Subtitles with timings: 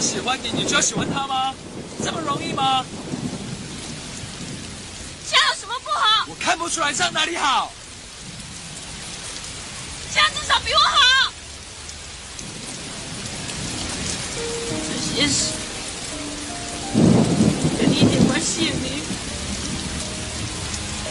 [0.00, 1.52] 想喜欢你，你就要喜欢他吗？
[2.02, 2.82] 这么容易吗？
[5.28, 6.24] 这样有什么不好？
[6.26, 7.70] 我看不出来这样哪里好。
[10.10, 10.96] 这样至少比我好。
[14.88, 15.52] 这些事
[17.78, 19.04] 跟你一点关系也没有，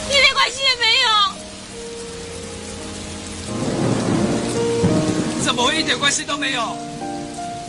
[0.10, 1.08] 一点关系也没有。
[5.46, 6.89] 怎么会一点关系都没有？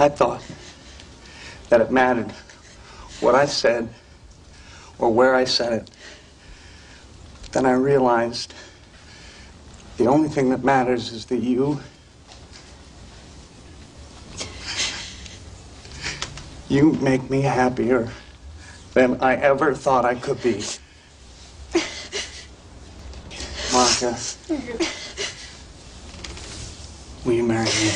[0.00, 0.42] I thought
[1.68, 2.30] that it mattered
[3.20, 3.90] what I said
[4.98, 5.90] or where I said it.
[7.52, 8.54] Then I realized
[9.98, 11.80] the only thing that matters is that you.
[16.70, 18.10] You make me happier
[18.94, 20.64] than I ever thought I could be.
[23.70, 24.16] Monica.
[27.26, 27.90] Will you marry me?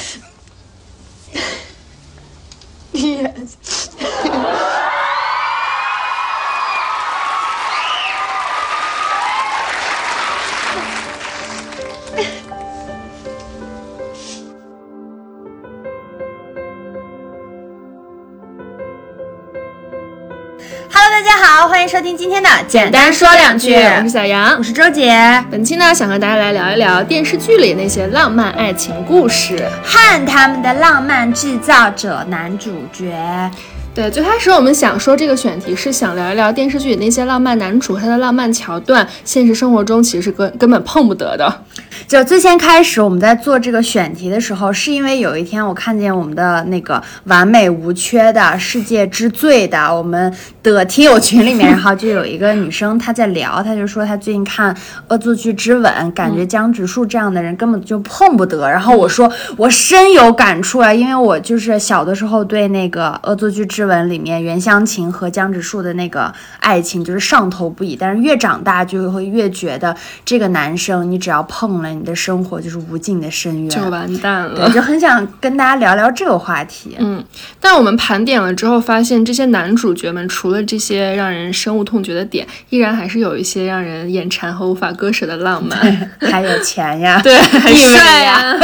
[22.25, 25.15] 今天的简单说两句，我是小杨，我是周姐。
[25.51, 33.51] 本期呢，想和大家来聊一聊电视剧里那些浪漫爱情故事和他们的浪漫制造者男主角。
[33.95, 41.63] 对，最开始我们想说这个选题是想聊一聊电视剧里那些浪漫男主他的浪漫桥段，现实生活中其实是根根本碰不得的。
[42.07, 50.33] 就最先开始我们在做这个选题的时候，是因为有一天我看见我们的那个完美无缺的世界之最的我们
[50.63, 54.75] 的听友群里面，然后就有一个女生她在聊，她就说她最近看
[55.09, 58.69] 《恶作剧之吻》，感觉江直树这样的人根本就碰不得。
[58.69, 71.94] 然后我说 我深有感触啊，因为我就是小的时候对那个《恶作剧之吻》里面袁湘琴和江直树的那个爱情就是上头不已，但是越长大就会越觉得这个男生你只要碰了。
[71.95, 74.65] 你的生活就是无尽的深渊，就完蛋了。
[74.65, 76.97] 我，就很想跟大家聊聊这个话题。
[76.99, 77.25] 嗯，
[77.61, 85.79] 但我们盘点了之后，发现这些男主角们除了这些让人深恶痛绝的点，依然还是有一些让人眼馋和无法割舍的浪漫，
[86.21, 88.57] 还有钱呀，对，还 帅呀。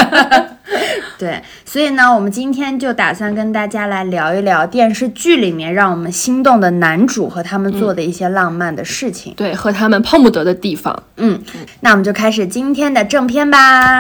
[1.19, 1.43] 对，
[1.73, 11.05] 所以呢，我们今天就打算跟大家来聊一聊电视剧里面让我们心动的男主和他们做的一些浪漫的事情，对，和他们碰不得的地方。
[11.19, 11.41] 嗯，
[11.79, 13.97] 那我们就开始今天的正片吧。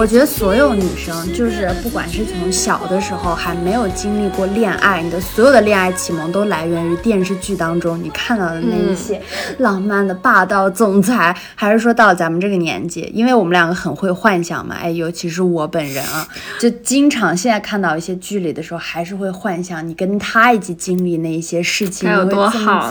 [0.00, 9.20] 我觉得所有女生，就是不管是从小的时候还没有经历过恋爱，你的所有的恋爱启蒙都来源于电视剧当中你看到的那一些
[9.58, 16.26] 浪漫的霸道总裁，还是说到咱们这个年纪，因为我们两个很会幻想嘛，哎，尤其是我本人啊，
[16.58, 22.90] 就经常现在看到一些剧里的时候，还是会幻想你跟他一起经历那一些事情，有多好，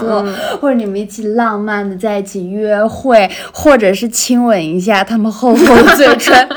[0.60, 6.48] 或者你们一起浪漫的在一起约会，或者是亲吻一下他们厚厚的嘴唇。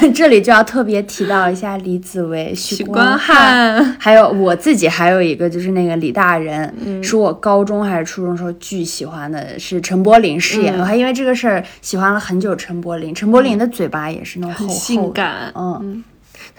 [0.14, 10.78] 这里就要特别提到一下李子维、许光汉，还有我自己，还有一个就是那个李大人，是我高中还是初中时候巨喜欢的，是陈柏霖饰演。
[10.78, 13.14] 我还因为这个事儿喜欢了很久陈柏霖。
[13.14, 16.02] 陈柏霖的嘴巴也是那种很性感，嗯。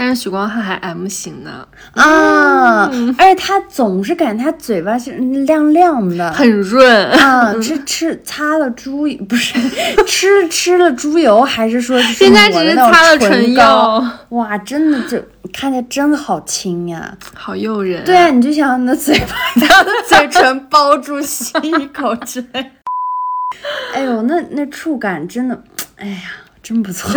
[0.02, 7.54] 但是许光汉还 M 型呢啊，而且他总是感觉他嘴巴是亮亮的，很润啊。
[7.56, 9.60] 吃 吃擦了猪不是
[10.08, 14.02] 吃吃了猪油，还是说现在只是擦了唇膏？
[14.30, 18.06] 哇，真的就看起来真的好轻呀，好诱人。
[18.06, 19.36] 对啊，你就想你的嘴巴，
[19.68, 22.72] 他的嘴唇包住吸一口之类。
[23.94, 25.62] 哎呦，那那触感真的，
[25.98, 26.22] 哎呀，
[26.64, 27.12] 真不错。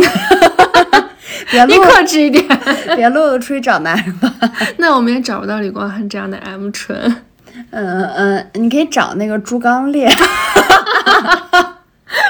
[1.50, 2.44] 别你克制一点，
[2.96, 4.32] 别露露出去找男人吧。
[4.78, 7.24] 那我们也找不到李光汉这样的 M 唇。
[7.70, 10.08] 嗯嗯，你可以找那个猪刚鬣，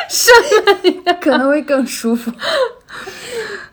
[0.08, 0.30] 什
[1.04, 1.12] 么？
[1.20, 2.30] 可能会更舒服。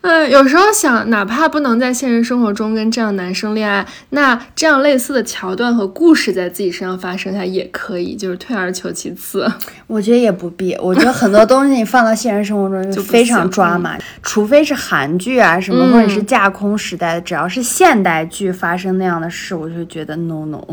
[0.01, 9.45] 嗯，有时候想，哪怕不能在现实生活中跟这样男生恋爱，那这样类似的桥段和故事在自己身上发生下也可以，就是退而求其次。
[9.87, 20.63] 我觉得也不必，我觉得很多东西你放到现实生活中就非常抓马，除非是韩剧啊什么，嗯或者是架空时代的，只要是现代剧发生那样的事，我就觉得 no no。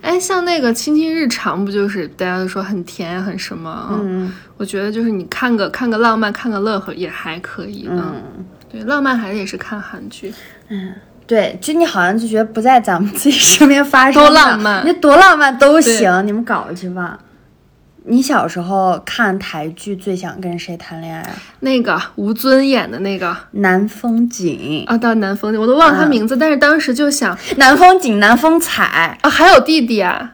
[0.00, 3.88] 哎，像那个《亲亲日常》，不就是大家都说很甜很什么？
[4.00, 7.92] 嗯我觉得就是你看个看个浪漫，看个乐呵也还可以的。
[7.94, 10.32] 嗯，对，浪漫还是也是看韩剧。
[10.68, 10.94] 嗯
[11.26, 17.18] 对，就你好像就觉得不在咱们自己身边发生多的浪漫你多浪漫都行，你们搞去吧。
[18.10, 21.30] 你小时候看台剧最想跟谁谈恋爱啊？
[21.60, 30.32] 那个吴尊演的那个南风景，啊，到南风，我都忘了他名字，但是当时就想南风景，南风采，啊，还有弟弟啊，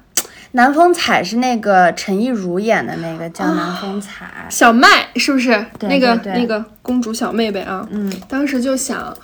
[0.55, 4.47] 南风采是那个陈亦儒演的那个叫南风采。
[4.49, 5.51] 小麦是不是？
[5.79, 9.15] 对那个对对那个公主小妹妹啊，嗯，当时就想。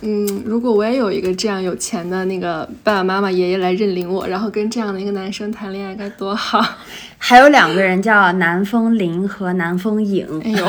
[0.00, 6.64] 嗯，如果我也有一个这样有钱的那个爸爸妈妈、爷爷来认领我，然后跟这样的一个男生谈恋爱，该多好！
[7.16, 10.64] 还有两个人叫南风林和南风影，哎呦，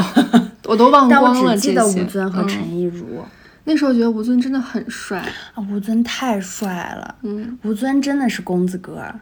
[0.65, 1.61] 我都忘但我光了这些。
[1.61, 3.23] 只记得吴尊和嗯陈意如。
[3.69, 5.19] 那时候觉得吴尊真的很帅，
[5.53, 9.13] 啊，吴尊太帅了，嗯，吴尊真的是公子哥儿。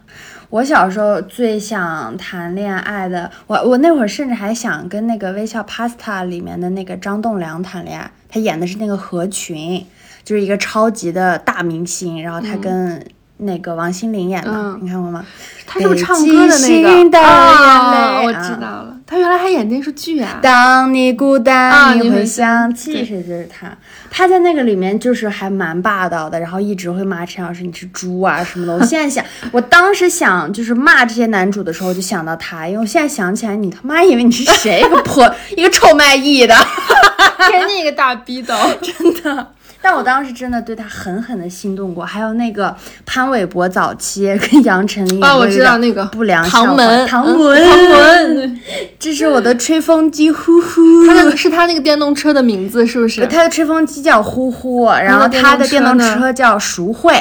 [0.50, 9.86] 我小时候最想谈恋爱的，我我那会儿甚至还想跟那个《微笑 Pasta》里面的那个张栋梁谈恋爱，他演的是那个何群，
[10.24, 13.06] 就是一个超级的大明星，然后他跟
[13.40, 15.26] 那个王心凌演的，嗯你看过吗？
[15.66, 18.24] 她是不是唱歌的那个？
[18.26, 20.40] 我知道了，他原来还演电视剧啊。
[20.42, 23.22] 当你孤单，你会啊你会想起谁？
[23.22, 23.78] 就是她，
[24.10, 28.74] 她在那个里面就是还蛮霸道的，然后一直会骂陈老师你是猪啊什么的。
[28.80, 34.80] 我现在想，我当时想就是骂这些男主的时候，就想到他，因为我现在想起来，你他妈以为你是谁？
[34.80, 36.56] 一个破 一个臭卖艺的，
[37.52, 39.48] 给你一个大逼斗，真的。
[39.82, 42.76] 但我当时真的对他狠狠的心动过，还有那个
[43.06, 48.62] 潘玮柏早期跟杨丞琳啊，我知道那个不良唐校花门，嗯唐门，唐门，
[49.00, 51.08] 这是我的吹风机，呼呼。
[51.08, 53.26] 他那个是他那个电动车的名字是不是？
[53.28, 57.14] 他的吹风机叫呼呼，然后他的电动车叫赎慧。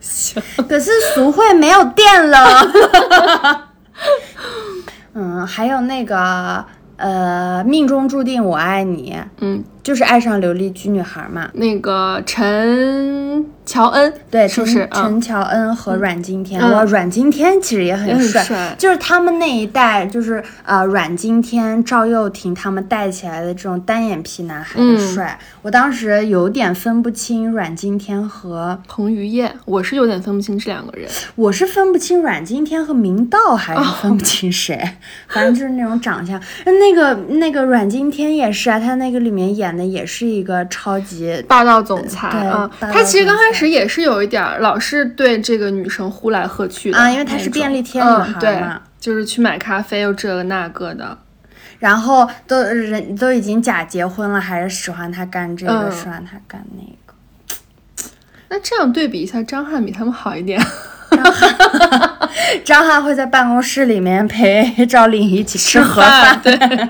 [0.00, 2.72] 行，可是赎慧没有电了。
[5.14, 6.64] 嗯，还有那个
[6.96, 11.48] 呃，命中注定我爱你，嗯，就是爱上琉璃居女孩嘛。
[11.52, 14.80] 那个陈乔恩，对，就是不是？
[14.80, 25.38] 啊陈乔恩和阮经天，嗯哇，阮经天其实也很帅，就是他们那一代，就是呃，阮经天、赵又廷他们带起来的这种单眼皮男孩的嗯帅。
[25.62, 31.08] 我当时有点分不清阮经天和，彭于晏，我是有点分不清这两个人。
[31.36, 34.76] 我是分不清阮经天和明道，还哦是分不清谁，
[35.28, 36.40] 反正就是那种长相。
[36.64, 51.18] 那个那个阮经天也是啊，他那个里面演的也是一个超级霸道总裁对啊，他其实刚开始也是有一点儿，老是对这个女生呼来喝去的啊因为她是便利贴女嗯孩对嘛，就是去买咖啡又这个那个的。
[51.78, 57.14] 然后都人都已经假结婚了，还是喜欢他干这个，嗯喜欢他干那个。
[58.48, 60.58] 那这样对比一下，张翰比他们好一点。
[62.64, 66.54] 张翰 会在办公室里面陪赵丽颖一起吃盒饭，对，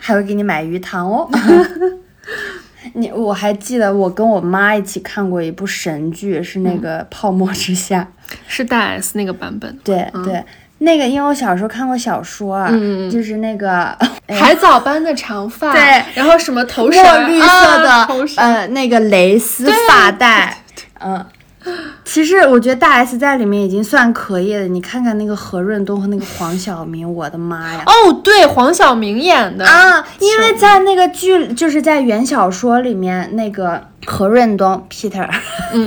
[0.00, 1.30] 还会给你买鱼汤哦。
[2.94, 8.08] 你我还记得我跟我妈一起看过一部神剧，是那个《泡沫之夏》。
[8.48, 9.78] 是大 S 那个版本。
[9.84, 10.42] 对、对，
[10.78, 13.88] 那个因为我小时候看过小说，啊嗯就是那个
[14.26, 16.02] 哎海藻般的长发，对。
[16.14, 17.46] 然后什么头绳，墨绿色
[17.82, 20.56] 的、啊、头，呃那个蕾丝发带，
[21.00, 21.24] 嗯。
[22.04, 27.82] 其实我觉得大 S 在里面已经算可以了，你看看那个何润东和那个黄晓明，我的妈呀！
[27.86, 35.28] 哦，对，黄晓明演的啊，因为在那个剧，就是在原小说里面，那个何润东 Peter，、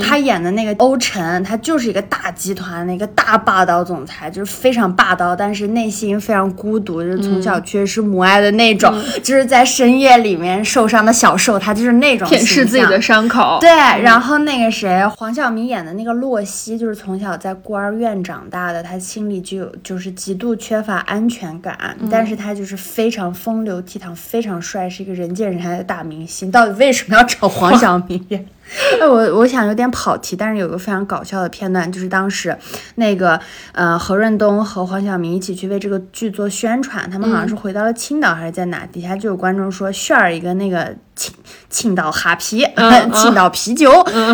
[0.03, 8.93] 他演的那个欧辰，他就是一个大集团的一个大霸道总裁，就是非常霸道，但是内心非常孤独，就是从小缺失母爱的那种，
[9.23, 13.57] 就是在深夜里面受伤的小受，他就是那种舔舐自己的伤口。
[13.59, 26.51] 对，然后那个谁，黄晓明演的那个洛熙，就是从小在孤儿院长大的，他心里就有就是极度缺乏安全感，但是他就是非常风流倜傥，非常帅，是一个人见人爱的大明星。
[26.51, 27.97] 到底为什么要找黄 晓
[28.99, 32.57] 哎，我我想有点跑题，但是有个非常搞笑的片段，就是当时
[32.95, 33.39] 那个
[33.73, 41.33] 呃何润东和黄晓明一起去为这个剧做宣传，他们好像是回到了青岛还是在哪，底下就有观众说炫儿一个那个青
[41.69, 43.91] 青岛哈啤， 嗯青岛啤酒，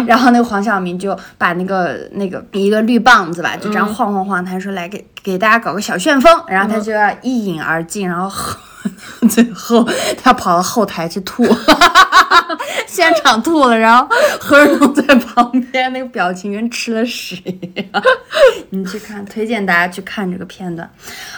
[0.08, 8.58] 然后那个黄晓明就把那个那个一个绿棒子吧，就这样晃晃晃，他说来给给大家搞个小旋风，然后他就要一饮而尽，然后喝
[9.30, 9.88] 最后
[10.22, 11.46] 他跑到后台去吐，
[12.88, 14.08] 现场吐了，然后
[14.40, 18.04] 何润东在旁边那个表情跟吃了屎一样。
[18.72, 20.90] 你去看，推荐大家去看这个片段。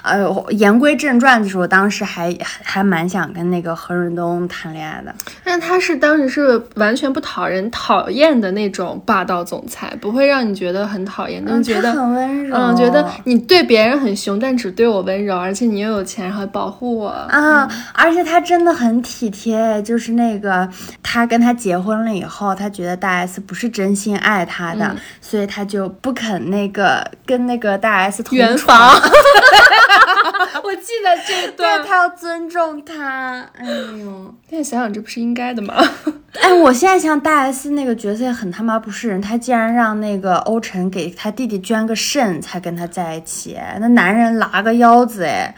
[0.01, 5.13] 哎呦，言归正传，就是我当时还还蛮想跟那个何润东谈恋爱的。
[5.43, 17.11] 但他是当时是完全不讨人讨厌的那种霸道总裁，不会让你觉得很讨厌，但是觉得嗯很温柔嗯，觉得你对别人很凶，但只对我温柔，而且你又有钱，然后保护我。
[17.31, 20.67] 啊，而且他真的很体贴，就是那个
[21.01, 28.91] 他跟他结婚了以后，他觉得大 S 不是真心爱他的，嗯所以他就不肯那个跟那个大 S 同房，
[30.61, 31.85] 我记得这对段。
[31.87, 33.45] 他要尊重他。
[33.57, 33.65] 哎
[34.03, 35.73] 呦，但想想这不是应该的吗？
[36.41, 45.55] 哎，我现在想大 S 那个角色也很他妈不是人，他竟然让那个欧辰给他弟弟捐个肾才跟他在一起，那男人拉个腰子哎。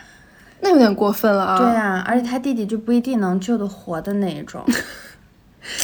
[0.64, 1.60] 那有点过分了啊！
[1.60, 4.64] 对啊，而且他弟弟就不一定能救得活的那一种。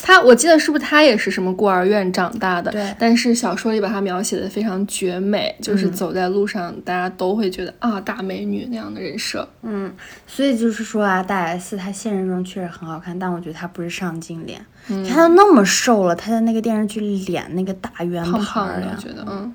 [0.03, 2.69] 他我记得是不是他也是什么孤儿院长大的？
[2.69, 9.47] 对但是小说里把他描写的非常绝美，就是嗯走在路上，大家都会觉得啊大美女那样的人设。
[9.61, 9.93] 嗯，
[10.27, 14.59] 所以就是说啊，大 S 她现实中确实很好看，但我觉得她不是上镜脸。
[14.89, 19.53] 嗯你看她那么瘦了，她在那个电视剧里脸那个大圆胖盘胖的，儿我觉得，嗯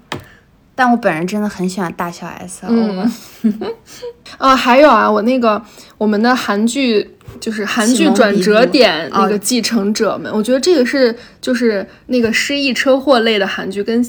[0.74, 2.68] 但我本人真的很喜欢大小 S 啊。
[2.70, 3.10] 嗯，
[4.38, 5.62] 呃， 还有啊，我那个
[5.98, 14.04] 我们的韩剧就是韩剧转折点那个继承者们，我觉得这个是就是那个失忆车祸类的韩剧跟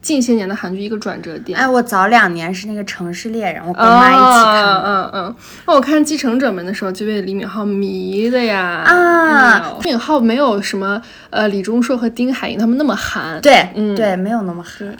[0.00, 1.58] 近些年的韩剧一个转折点。
[1.58, 4.82] 哎，我早两年是那个《城市猎人》，我跟我妈一起看的。
[4.84, 5.36] 嗯嗯嗯。
[5.66, 8.82] 那我看《继承者们》的时候就被李敏镐迷的呀。
[8.86, 13.40] 啊李敏镐没有什么呃李钟硕和丁海寅他们那么韩。。
[13.40, 14.96] 对、嗯对，没有那么狠。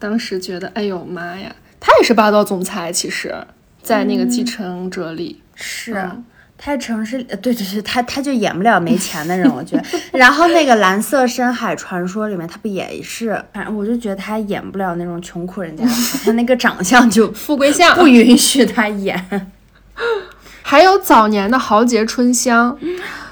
[0.00, 3.32] 当时觉得，哎呦妈呀，他也是霸道总裁，其实，
[3.80, 5.40] 在那个《继承者》里。
[5.54, 5.94] 是。
[5.94, 6.24] 嗯
[6.62, 9.84] 他城市，呃对对对，他他就演不了没钱的人，我觉得。
[10.12, 13.42] 然后那个《蓝色深海传说》里面，他不也是？
[13.54, 15.86] 反正我就觉得他演不了那种穷苦人家，
[16.22, 19.50] 他那个长相就富贵相不允许他演。
[20.70, 22.72] 还有早年的《豪杰春香》，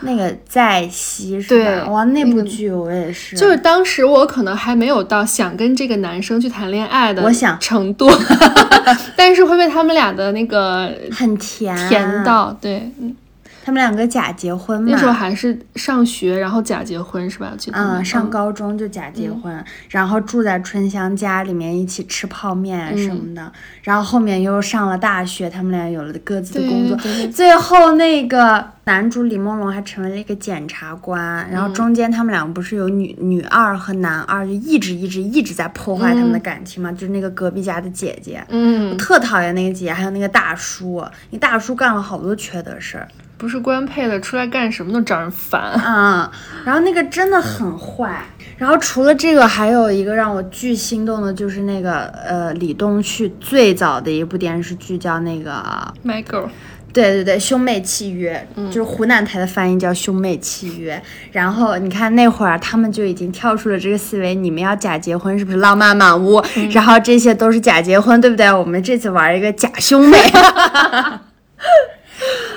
[0.00, 1.88] 那个在熙是对吧？
[1.88, 8.10] 哇，那部剧我也是，就是当时我可能还没有到想跟这个男生去谈恋爱的我想程度，
[9.14, 12.24] 但是会被他们俩的那个很甜，甜。
[12.24, 13.14] 到，对，嗯
[13.68, 17.50] 他们两个假结婚嘛，那时候还是上学，然后假结婚是吧？
[17.52, 17.76] 我记得。
[17.76, 38.42] 嗯，上嗯高中就假结婚，然后住在春香家里面一起吃泡面什么的，然后后面又上了大学，他们俩有了各自的工作，对对最后那个男主李梦龙还成为了一个检察官，然后中间他们两个不是有女女二和男二，就一直一直一直在破坏他们的感情嘛，就是那个隔壁家的姐姐。
[38.48, 43.06] 嗯，特讨厌那个姐姐，还有那个大叔，那大叔干了好多缺德事儿。
[43.38, 45.72] 不是官配的，出来干什么都招人烦。
[45.86, 46.28] 嗯，
[46.64, 48.20] 然后那个真的很坏。
[48.56, 55.62] 然后除了这个，还有一个让我巨心动的，就是那个呃李东旭最早的一部电视剧叫那个
[56.04, 56.48] ，My girl，
[56.92, 61.00] 对对对，兄妹契约，就是湖南台的翻译叫兄妹契约。
[61.30, 66.42] 然后你看那会儿他们就已经跳出了这个思维，你们要假结婚是不是浪漫满屋？
[66.72, 68.52] 然后这些都是假结婚，对不对？
[68.52, 70.18] 我们这次玩一个假兄妹。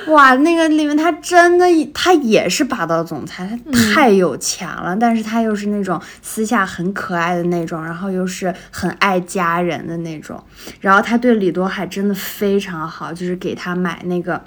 [0.08, 10.42] 哇，那个里面他真的，他也是霸道总裁，他太有钱了，但是他又是那种私下很可爱的那种，然后又是很爱家人的那种，
[10.80, 14.42] 然后他对李多海真的非常好，就是给他买那个。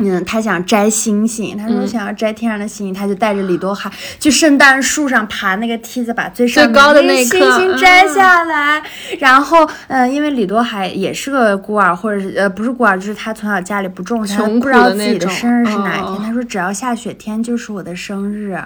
[0.00, 3.90] 嗯，他想摘星星，他说想要摘天上的星星，他就带着李多海
[4.20, 8.80] 去圣诞树上爬那个梯子，把最上高的那个星星摘下来。
[9.18, 16.04] 然后，嗯、因为李多海也是个孤儿，或者是呃不是孤儿，就是他从小家里不重视，他穷不知道自己的生日是哪一天。
[16.04, 18.56] 哦他说只要下雪天就是我的生日。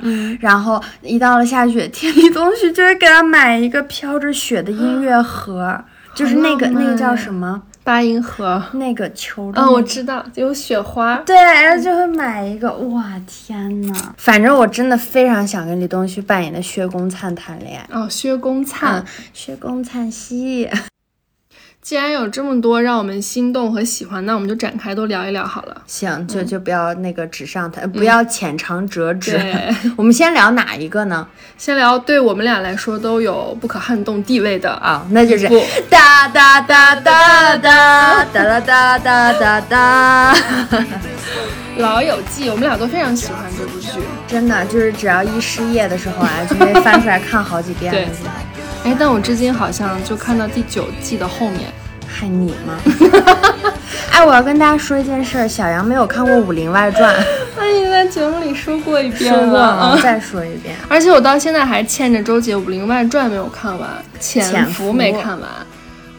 [0.40, 5.82] 然后一到了下雪天，李东旭就会给他买一个飘着雪的音乐盒，
[6.14, 7.62] 就是那个那个叫什么？
[7.84, 8.62] 八音盒。
[8.74, 11.16] 那个球的、嗯，那个我知道，有雪花。
[11.26, 14.12] 对，然后就会买一个，哇天呐！
[14.16, 17.88] 反正我真的非常想跟李东旭扮演的薛公灿谈恋爱。
[17.90, 19.00] 哦，薛公灿。
[19.00, 20.68] 嗯，薛公灿兮，
[21.82, 25.82] 既然有这么多让我们心动和喜欢，那我们就展开都聊一聊好了。
[25.84, 29.32] 行，就就不要那个纸上谈，不要浅尝辄止。
[29.32, 31.26] 对 我们先聊哪一个呢？
[31.58, 35.60] 先聊对我们俩来说都有不可撼动地位的啊，那就是不
[35.90, 40.34] 哒哒哒哒哒哒啦哒哒哒哒。
[41.80, 43.88] 《老友记》，我们俩都非常喜欢这部剧。
[44.28, 48.08] 真的就是只要一失业的时候啊，就会翻出来看好几遍。
[48.84, 51.72] 哎，但我至今好像就看到第九季的后面。
[52.14, 52.78] 还你吗？
[54.12, 57.14] 哎，我要跟大家说一件事儿，小杨没有看过《武林外传》，
[57.56, 60.76] 那你在节目里说过一遍了，再说一遍。
[60.88, 63.88] 而且我到现在还欠着周杰《武林外传》没有看完，
[64.20, 65.48] 《潜潜伏》没看完，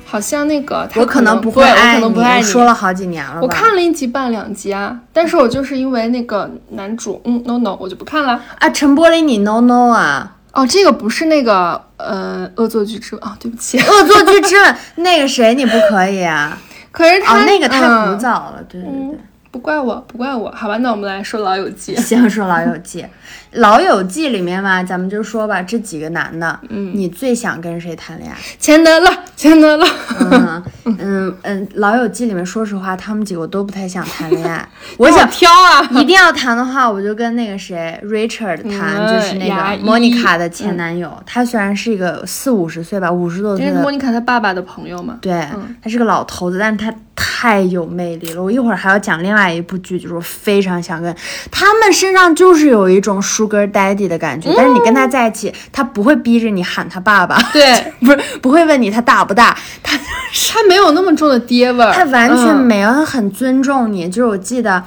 [0.04, 2.46] 好像那个他我可能不会爱你，可能不爱你。
[2.46, 3.40] 我说了好几年了吧。
[3.44, 8.42] 我看了一集半两集啊，但是我就是因为那个男主，嗯，no no，我就不看了。
[8.58, 13.78] 啊，陈柏霖你 no no 啊，哦，这个不是那个呃恶作剧之吻啊、对不起。
[13.80, 16.58] 恶作剧之吻那个谁你不可以啊？
[16.92, 19.20] 可是他、哦，那个太嗯古早了，对对对。
[19.54, 20.50] 不怪我，不怪我。
[20.50, 21.96] 好吧，那我们来说《老友记》。
[22.02, 23.04] 先说《老友记》，
[23.52, 28.36] 《老友记》里面嘛，咱们就说吧，这几个男的，嗯，你最想跟谁谈恋爱？
[28.58, 29.86] 钱德勒，钱德勒。
[30.20, 34.68] 嗯嗯嗯，《老友记》里面，说实话，他们几个我都不太想谈恋爱。
[34.98, 41.16] 我想挑啊，一定要谈的话，我就跟那个谁 Richard 谈，嗯就是那个莫妮卡的前男友。
[41.28, 45.20] 他虽然是一个四五十岁吧，五十多岁的这是莫妮卡她爸爸的朋友嘛？
[45.22, 45.48] 对，
[45.80, 48.42] 他是个老头子，但是他太有魅力了。
[48.42, 51.16] 我一会儿还要讲另外一部剧，就是我非常想跟
[51.52, 64.10] 他们身上就是有一种 Sugar Daddy 的感觉，但是你跟他在一起，他不会逼着你喊他爸爸，对， 不是不会问你他大不大，他他没有那么重的爹味儿，他完全嗯没有，他很尊重你。
[64.10, 64.84] 就是我记得。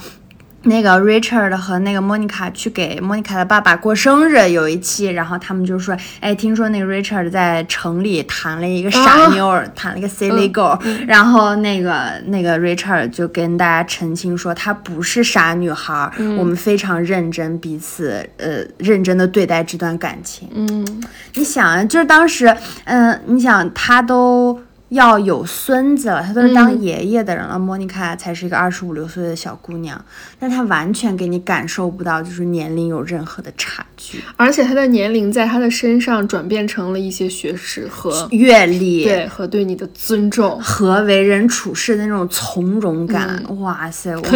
[0.67, 20.49] 那个 Richard 和那个 Monica 去给 Monica 的爸爸过生日，有一期，然后他们就说，哎，听说那个 Richard 在城里谈了一个傻妞儿，谈了一个 silly girl，、然后那个那个 Richard 就跟大家澄清说，她不是傻女孩儿，我们非常认真，彼此呃认真的对待这段感情。
[20.55, 21.03] 嗯，
[21.35, 22.55] 你想啊，就是当时，
[22.85, 30.01] 嗯、你想他都要有孙子了，他都是当爷爷的人了，莫妮卡才是一个二十五六岁的小姑娘，
[30.39, 39.05] 但她完全给你感受不到就是年龄有任何的差距，而且她的年龄在她的身上转变成了一些学识和阅历。
[39.05, 40.61] 对和对你的尊重。
[40.61, 44.15] 和为人处事的那种从容感，哇塞！
[44.17, 44.23] 我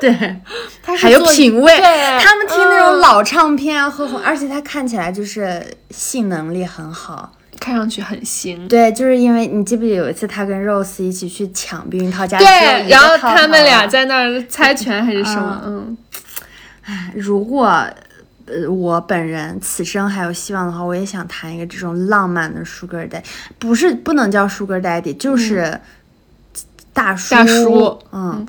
[0.00, 0.40] 对，
[0.82, 1.76] 他还有品味。
[1.76, 2.20] 对。
[2.20, 3.00] 他们听那种嗯。
[3.00, 7.32] 老唱片啊，喝红，而且他看起来就是性能力很好。
[7.66, 8.68] 看上去很新。
[8.68, 15.60] 对，就是因为你记不记得有一次他跟 Rose 一起去抢避孕套家，对，然后他们俩在那儿猜拳还是什么？
[15.66, 15.96] 嗯，
[17.16, 17.84] 如果
[18.46, 23.22] 呃我本人此生还有希望的话，我也想谈一个这种浪漫的 Sugar Daddy，
[23.58, 25.80] 不是不能叫 Sugar Daddy，就是
[26.92, 27.34] 大叔。
[27.34, 28.46] 大叔嗯。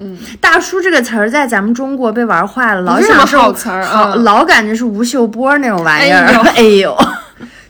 [0.00, 6.26] 嗯，大叔这个词儿在咱们中国被玩坏了，老不是什么想是好词儿好嗯老感觉是吴秀波那种玩意儿。
[6.26, 6.96] 哎呦哎呦，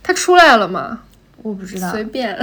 [0.09, 1.01] 他出来了吗？
[1.43, 2.35] 我不知道，随便。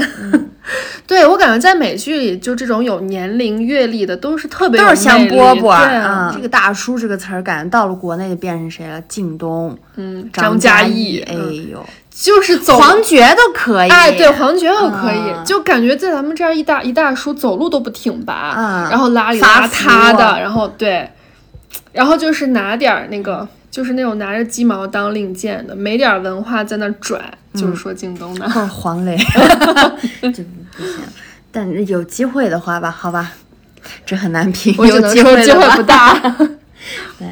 [1.07, 6.31] 对我感觉在美剧里，就这种有年龄阅历的，都是特别都是香饽饽对啊。
[6.33, 9.01] 这个大叔这个词儿，感觉到了国内就变成谁了？
[9.09, 13.89] 靳东、嗯，张嘉译，哎嗯呦，就是走黄觉都可以。
[13.89, 21.09] 哎，对，黄觉都可以，嗯就感觉在咱们这儿一大一大叔走路都不挺拔，嗯然后邋里邋遢的，然后对，
[21.91, 28.47] 然后就是拿点儿那个，就是那种拿着鸡毛当令箭的，没点儿文化在那儿拽，嗯就是说京东的。
[28.49, 29.17] 或者黄磊，
[30.21, 30.43] 这
[30.77, 30.99] 不行。
[31.51, 33.31] 但有机会的话吧，好吧，
[34.05, 34.75] 这很难评。
[34.77, 36.19] 我只有机能说机会不大。
[37.17, 37.27] 对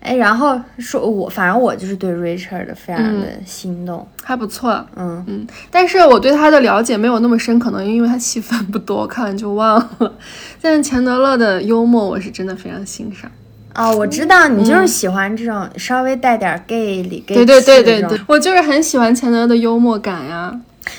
[0.00, 4.06] 哎，然后说我，反正我就是对 Richard 非常的心动。
[4.22, 10.12] 还不错，嗯嗯，但是我对他的了解没有那么深，可能因为他戏份不多，看完就忘了。
[10.60, 13.30] 但是钱德勒的幽默，我是真的非常欣赏。
[13.74, 18.08] 哦，我知道你就是喜欢这种稍微带点 gay 里 gay 对对对气的这种。
[18.10, 18.18] 对。
[18.18, 20.56] 对，我就是很喜欢钱德勒的幽默感呀。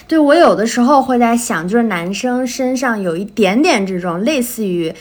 [0.07, 4.93] 对我有的时候会在想，就是男生身上有一点点这种类似于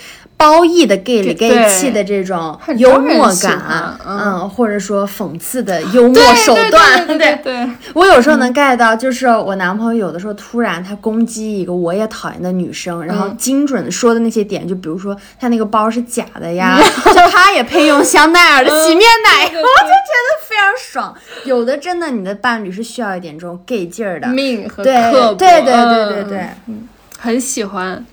[0.45, 21.15] 褒义的 gay 里 gay 气的这种幽默感，嗯，或者说讽刺的幽默手段，对对对我有时候能 get 到，就是我男朋友有的时候突然他攻击一个我也讨厌的女生，然后精准地说的那些点，就比如说他那个包是假的呀，就他也配用香奈儿的洗面奶，我就觉得非常爽。
[21.45, 26.41] 有的真的你的伴侣是需要一点这种 gay 劲儿的，命和对刻薄，对对对对对。
[26.67, 26.87] 嗯，
[27.19, 28.05] 很喜欢。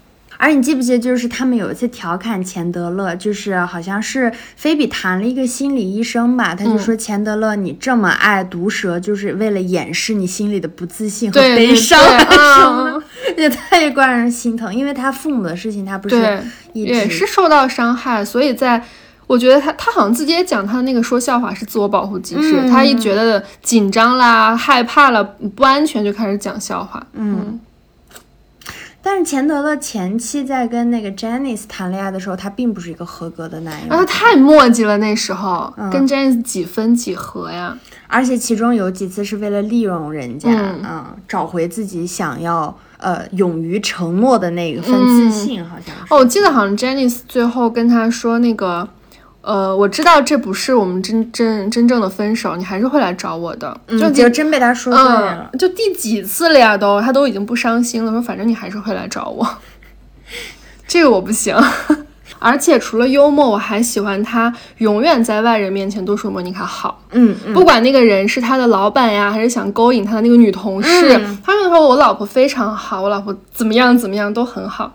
[0.43, 11.99] 而你记不记得，就是他们有一次调侃钱德勒，就是好像是菲比谈了一个心理医生吧，他就说钱德勒，你这么爱毒舌，就是为了掩饰你心里的不自信和悲伤，
[13.37, 14.73] 也太过让人心疼。
[14.73, 18.83] 因为他父母的事情，他不是也是受到伤害，所以在。
[19.27, 22.59] 我觉得他他好像自己也讲，他的那个说笑话是自我保护机制。
[22.59, 27.01] 嗯他一觉得紧张啦、害怕了、不安全，就开始讲笑话。
[27.13, 27.57] 嗯。
[29.03, 37.77] 但是钱德勒前期在跟那个 Janice 谈恋爱的时候，他并不是一个合格的男友，啊他太磨叽了，那时候、嗯跟 James 几分几何呀？
[38.07, 46.13] 而且其中有几次是为了利用人家，嗯嗯，找回自己想要呃勇于承诺的那一份自信，好像是。
[46.13, 48.87] 哦，我记得好像 Janice 最后跟他说那个，
[49.41, 53.75] 呃，我知道这不是我们真真真正的分手，你还是会来找我的。
[53.87, 55.49] 就嗯，结果真被他说对了。
[55.51, 59.47] 嗯，就第几次了呀都，他都已经不伤心了，说反正你还是会来找我。
[60.87, 61.55] 这个我不行。
[62.43, 74.91] 而且除了幽默，我还喜欢他永远在外人面前都说莫妮卡好，嗯嗯，不管那个人是他的老板呀，还是想勾引他的那个女同事，嗯他们说我老婆非常好，我老婆怎么样怎么样都很好。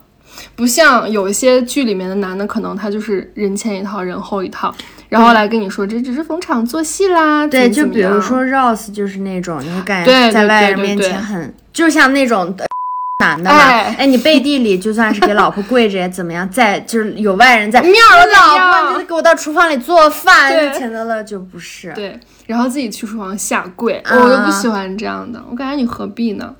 [0.55, 4.75] 不像有一些剧里面的男的，可能他就是人前一套，人后一套，
[5.09, 7.47] 然后来跟你说这只是逢场作戏啦。
[7.47, 12.55] 对，就比如说 Rose 就是那种，你会感觉在外人面前很，就像那种。
[12.59, 12.67] 呃
[13.19, 26.55] 男的嘛，哎哎，你背地里就算是给老婆跪着也，怎么样，在就是有外人在，妙我的老婆，你给我到厨房里做饭，钱德勒就不是，对，然后自己去厨房下跪，啊我又不喜欢这样的，我感觉你何必呢？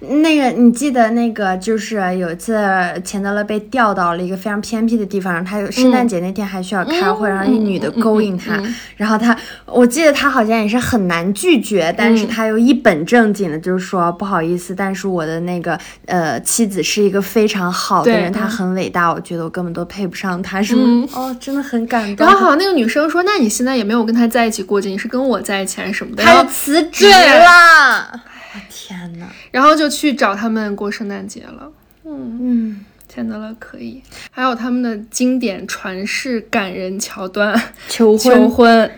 [0.00, 2.54] 那个，你记得那个，就是有一次
[3.02, 8.62] 钱德勒被调到了一个非常偏僻的地方，他有圣诞节那天还需要开会，然后一女的勾引他，
[8.96, 22.26] 然后他，我记得他好像也是很难拒绝，但是他又一本正经的，就是说不好意思，但是我的那个呃妻子是一个非常好的人，她嗯很伟大，我觉得我根本都配不上她，什么、哦，真的很感动。
[22.26, 22.34] 然。
[22.34, 26.22] 后好像那个女生说，那你现在也没有跟他在一起过节，你是跟我在一起还是什么的？
[26.22, 27.38] 他就辞职对。
[27.38, 28.33] 了，我
[28.68, 29.26] 天哪！
[29.50, 31.70] 然后就去找他们过圣诞节了。
[32.04, 38.90] 嗯，嗯，天德勒可以，还有他们的经典传世感人桥段，求求，婚。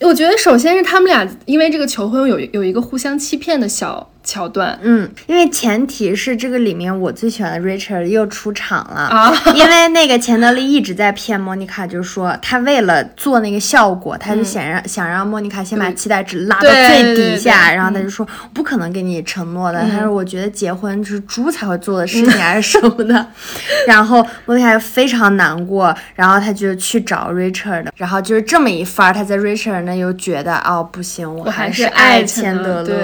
[0.00, 4.76] 我觉得首先是他们俩因为这个求婚有有一个互相欺骗的小桥段。
[4.82, 19.90] 嗯，因为前提是这个里面我最喜欢的 Richard 又出场了，啊， 因为那个钱德利一直在骗莫妮卡，就是说他为了做那个效果，他就想让、想让莫妮卡先把期待值拉到最底下，然后他就说不可能给你承诺的，嗯。
[19.90, 23.26] 他说我觉得结婚是猪才会做的事情还是什么的，
[23.86, 32.94] 然后莫妮卡非常难过，然后他就去找 Richard，然后就是这么一番儿，他在 Richard 那又觉得哦不行，我我还是是爱爱钱钱德勒。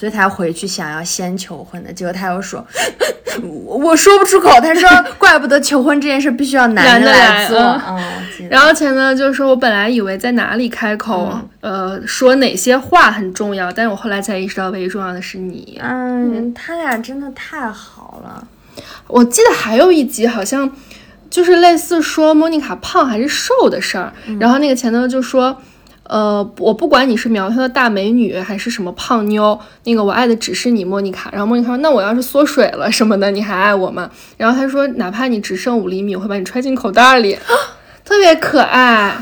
[0.00, 2.66] 所以他回去想要先求婚的，结果他又说，
[3.42, 4.48] 我 我说不出口。
[4.58, 7.58] 他说，怪不得求婚这件事必须要男人来做。
[8.48, 11.28] 然后前呢就说，我本来以为在哪里开口，
[11.60, 15.78] 嗯呃，说哪些话很重要，但是我后来才意识到，唯一重要的是你。
[15.82, 18.42] 嗯，他俩真的太好了。
[19.06, 20.74] 我记得还有一集好像
[21.28, 25.60] 就是类似说莫妮卡胖还是瘦的事儿，嗯然后那个钱德勒就说。
[26.10, 31.30] 呃，我不管你是苗条的大美女还是什么胖妞，那个我爱的只是你，莫妮卡。
[31.30, 37.38] 然后莫妮卡说：“那我要是缩水了什么的，你还爱我吗？”然后他说：“哪怕你只剩五厘米，我会把你揣进口袋里，
[38.04, 39.16] 特别可爱。”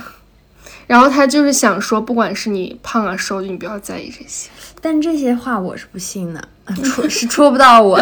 [0.88, 4.48] 然后他就是想说，不管是你胖啊瘦，就你不要在意这些。
[4.80, 8.00] 但这些话我是不信的，啊 戳是戳不到我。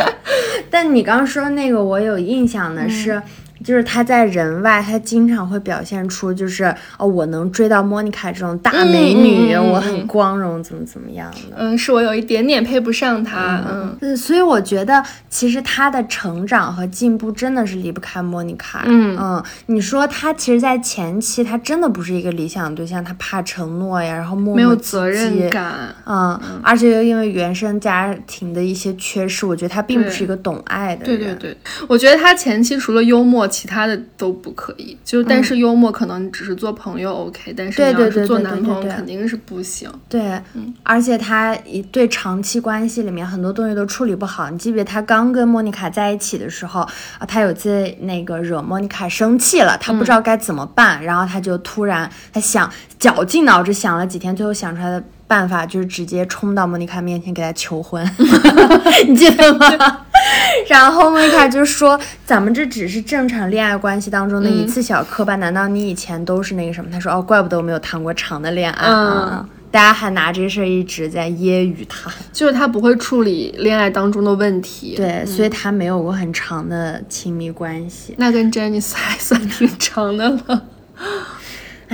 [0.70, 3.22] 但你刚刚说那个，我有印象的是。
[3.64, 6.64] 就是他在人外，他经常会表现出就是
[6.98, 11.56] 哦，我能追到莫妮卡这种大美女，嗯嗯嗯嗯我很光荣，怎么怎么样的。
[11.56, 13.64] 嗯，是我有一点点配不上他。
[13.68, 18.84] 嗯嗯，所以我觉得其实他的成长和进步真的是离不开莫妮卡。
[18.86, 25.48] 嗯你说他其实，在前期他真的不是一个理想对象，他怕承诺呀，然后没有责任唧。
[25.48, 25.94] 感。
[26.04, 31.18] 嗯，而且又因为原生家庭的一些缺失，我觉得他并不是一个懂爱的人。
[31.18, 31.56] 对对对，
[31.88, 34.98] 我觉得他前期除了幽默，其他的都不可以。
[35.04, 39.88] 就但是幽默可能只是做朋友 OK，、但是要是做男朋友肯定是不行。
[40.08, 40.40] 对，
[40.82, 44.50] 而且他一对长期关系里面很多东西都处理不好。
[44.50, 58.04] 你记不记得他刚跟莫妮卡在一起的时候啊，他有次那个惹莫妮卡生气了，他不知道该怎么办，然后他就突然他想绞尽脑汁想了几天，最后想出来的办法就是直接冲到莫妮卡面前给她求婚，
[59.08, 60.00] 你记得吗？
[60.68, 78.14] 然后莫妮卡就说：“咱们这只是正常恋爱关系当中的一次小磕绊，难道你以前都是那个什么？”他说：“哦，怪不得我没有谈过长的恋爱。”嗯大家还拿这事儿一直在揶揄他，就是他不会处理恋爱当中的问题。，对，所以他没有过很长的亲密关系。
[78.16, 78.48] 那跟
[78.94, 80.62] 还算挺长的了。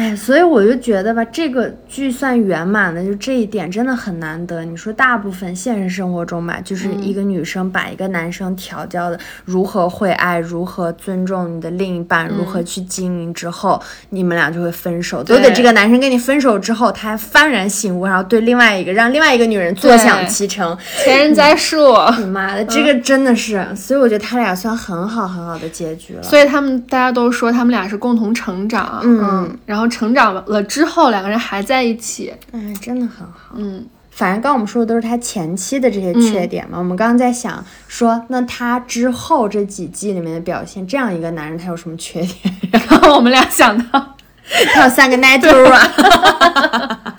[0.00, 4.64] 哎，所以我就觉得吧，这个剧算圆满的，就这一点真的很难得。
[4.64, 15.22] 你说大部分现实生活中吧，就是一个女生把一个男生调教的如何会爱，如何尊重你的另一半，如何去经营之后，你们俩就会分手。
[15.22, 20.74] 都得对这个男生跟你分手之后，他还幡然醒悟，然后对另外一个让另外一个女人坐享其成。
[21.04, 26.22] 前人栽树，你妈的，这个真的是，所以我觉得他俩算很好很好的结局了。
[26.22, 29.02] 所以他们大家都说他们俩是共同成长。
[29.02, 32.32] 嗯然后成长了之后，两个人还在一起。
[32.52, 33.54] 哎，真的很好。
[33.56, 36.78] 嗯，反正刚刚我们说的都是他前期的这些缺点嘛。
[36.78, 42.54] 我们刚刚在想说，那他之后这几季里面的表现，这样一个男人他有什么缺点？
[42.72, 44.16] 然后我们俩想到，
[44.72, 47.14] 他有三个奶头啊，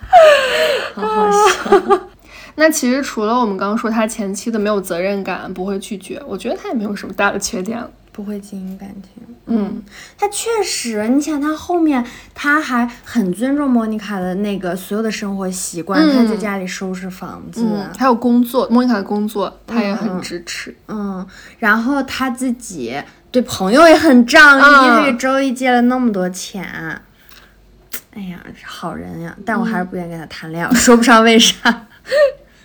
[0.95, 1.99] 好好笑。
[2.55, 7.89] 那其实除了我们刚刚说他前期的没有责任感，不会拒绝，我觉得他也没有什么大的缺点了。
[8.11, 9.23] 不会经营感情。
[9.45, 9.81] 嗯，
[10.17, 20.75] 他确实，你想他后面他还很尊重莫妮卡的那个所有的生活习惯，嗯他在家里收拾房子，嗯，还有工作，莫妮卡的工作，他也很支持。
[20.87, 21.25] 嗯，
[21.59, 27.01] 然后他自己对朋友也很仗义，给周易借了那么多钱。
[28.13, 29.33] 哎呀，好人呀！
[29.45, 31.87] 但我还是不愿意跟他谈恋爱，我说不上为啥。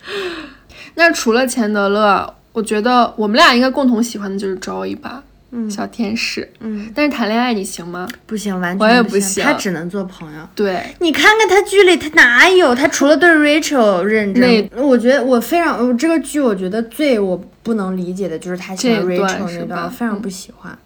[0.95, 6.49] 那除了钱德勒，我觉得我们俩应该共同喜欢的就是 Joey 吧，嗯小天使。
[6.61, 8.07] 嗯，但是谈恋爱你行吗？
[8.27, 10.41] 不行，完我也全不不行他只能做朋友。
[10.55, 12.75] 对，你看看他剧里，他哪有？
[12.75, 20.77] 他除了对 Rachel 认真那，我觉得我非常，我这个剧我觉得最我不能理解的就是他喜欢 Rachel 是吧那段，我非常嗯不喜欢。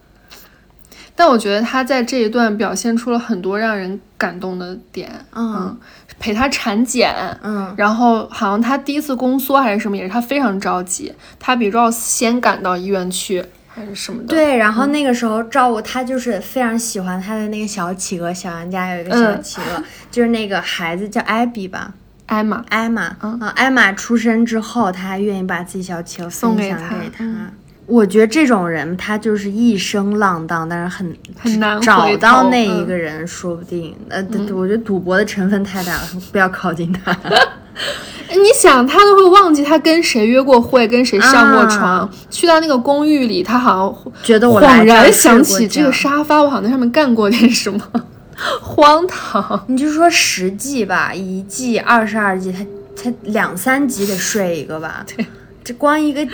[1.13, 5.11] 但我觉得他在这一段表现出了很多让人感动的点。
[5.35, 5.77] 嗯
[6.19, 21.93] 陪他产检，嗯然后好像他第一次宫缩还是什么，也是他非常着急，他比 Rose 先赶到医院去还是什么的。，对，然后那个时候赵武他就是非常喜欢他的那个小企鹅，小杨家有一个小嗯企鹅， 就是那个孩子叫艾比吧，
[22.25, 23.39] 艾玛，艾玛，嗯。
[23.39, 26.97] 啊，艾玛出生之后，他还愿意把自己小企鹅分享送给他。
[26.99, 27.23] 给他。
[27.23, 27.51] 嗯
[27.91, 33.93] 我觉得这种人，他就是一生浪荡，但是很很难找到那一嗯个人，说不定。
[34.07, 34.25] 呃，
[34.55, 36.01] 我觉得赌博的成分太大了，
[36.31, 37.15] 不要靠近他。
[38.31, 47.81] 你想他都会忘记他跟谁约过会，跟谁上过床，啊去到那个公寓里，他好像觉得我来恍然想起这个沙发，我好像在上面干过点什么，
[48.63, 49.65] 荒唐。
[49.67, 52.65] 你就说十季吧，一季二十二季，他
[53.03, 55.05] 他两三集得睡一个吧？
[55.13, 55.25] 对，
[55.63, 56.27] 这光一个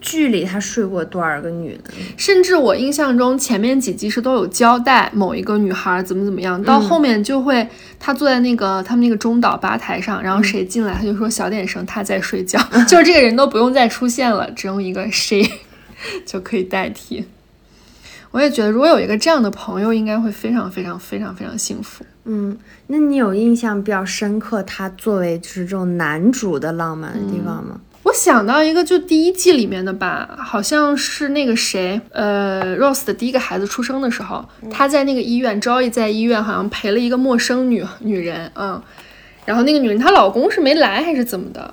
[0.00, 1.92] 剧里他睡过多少个女的？
[2.16, 7.66] 甚至我印象中前面几集是都有交代某一个女孩怎么怎么样，到后面就会
[8.00, 15.48] 他坐在那个他们那个中岛吧台上，然后谁进来他就说小点声，他在睡觉， 就是这个人都不用再出现了，只用一个谁
[16.24, 17.24] 就可以代替。
[18.30, 22.04] 我也觉得，如果有一个这样的朋友，应该会非常非常非常非常幸福。
[22.24, 27.80] 嗯，那你有印象比较深刻，他作为就是这种男主的浪漫的地方吗？
[28.04, 38.80] 我想到一个，就第一季里面的吧，好像是那个谁，呃，Rose 的第一个孩子出生的时候，他在那个医院，Joey 在医院好像陪了一个陌生女女人，嗯，
[39.46, 41.72] 然后那个女人她老公是没来还是怎么的，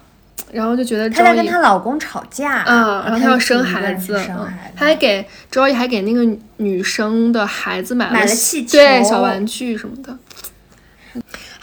[0.53, 4.69] 然后就觉得她在跟她老公吵架，嗯，然后她要生孩孩子，嗯生孩。
[4.69, 6.25] 子，她还给 Joey 还给那个
[6.57, 10.17] 女生的孩子买了买了气球对小玩具什么的，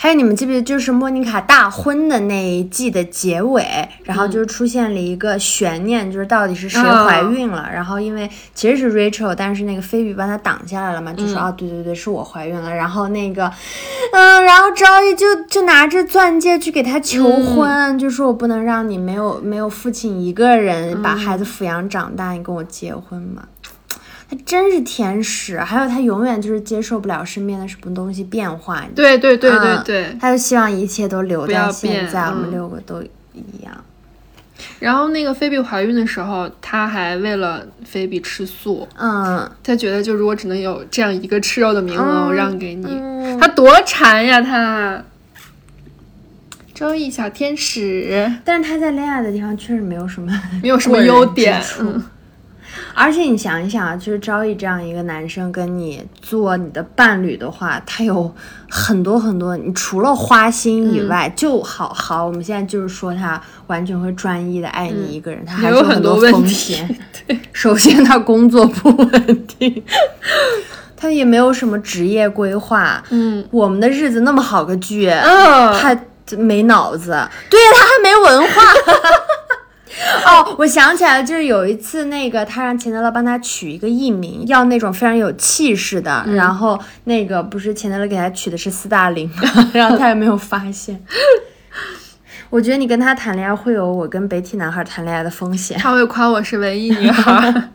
[0.00, 3.66] 还有你们记不记得，就是莫妮卡大婚的那一季的结尾，
[4.04, 7.68] 然后就是出现了一个悬念，就是到底是谁怀孕了。
[7.74, 12.72] 然后因为其实是 Rachel，但是那个菲比帮她挡下来了嘛，就说、啊，对对对，是我怀孕了。
[12.72, 13.50] 然后那个，
[14.12, 23.42] 嗯，然后赵毅就就拿着钻戒去给她求婚，就说我不能让你没有没有父亲一个人把孩子抚养长大，你跟我结婚嘛。
[24.30, 30.16] 他真是天使，还有他永远就是接受不了身边的什么东西变化，对对对对嗯对。
[30.20, 33.72] 他就希望一切都留在现在，我们嗯六个都一样。
[34.80, 42.86] 然后那个菲比怀孕的时候，他还为了菲比吃素，嗯，他觉得就如果只能有这样一个吃肉的名额，嗯我让给你。
[42.86, 45.02] 嗯他多馋呀他！
[46.74, 52.02] 周易小天使但是他在恋爱的地方确实没有什么没有什么优点嗯，
[52.94, 58.32] 而且你想一想啊，就是招一这样一个男生跟你做你的伴侣的话，他有
[58.68, 66.98] 很多很多，你除了花心以外，就好好，我们现在就是说他完全会专一的爱你一个人，他还有很很多问风题险。
[67.52, 69.82] 首先他工作不稳定，
[70.96, 73.02] 他也没有什么职业规划。
[73.10, 75.96] 嗯，我们的日子那么好个剧，嗯他
[76.36, 77.06] 没脑子，
[77.50, 78.62] 对呀，他还没文化。
[80.26, 89.70] 哦，我想起来了，就是有一次那个他让钱德勒帮他取一个艺名，要那种非常有气势的，然后那个不是钱德勒给他取的是斯大林吗？
[89.74, 91.02] 然后他也没有发现。
[92.50, 95.78] 我觉得你跟他谈恋爱会有我跟北体男孩谈恋爱的风险。
[95.78, 97.68] 他会夸我是文艺女孩，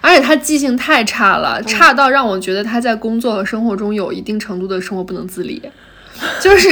[0.00, 5.62] 而且他记性太差了，差到让我觉得他在工作和生活中有一定程度的生活不能自理，
[6.40, 6.68] 就是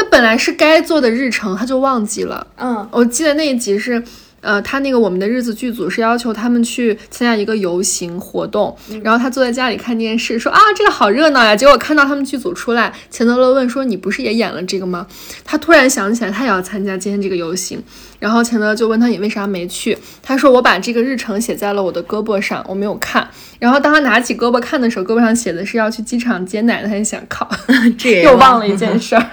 [0.00, 2.46] 他本来是该做的日程，他就忘记了。
[2.56, 4.02] 嗯我记得那一集是，
[4.40, 11.54] 呃，他那个《我们的日子》剧组是要求他们去参加一个游行活动，然后他坐在家里看电视，说啊这个好热闹呀。
[11.54, 15.06] 结果看到他们剧组出来，钱德勒问说你不是也演了这个吗？
[15.44, 17.82] 他突然想起来他也要参加今天这个游行，
[18.18, 19.98] 然后钱德勒就问他你为啥没去？
[20.22, 23.28] 他说我把这个日程写在了我的胳膊上，我没有看。
[23.58, 27.46] 然后当他拿起胳膊看的时候，胳膊上写的是要去机场接奶奶，他就想靠，
[27.98, 29.30] 这也 又忘了一件事儿。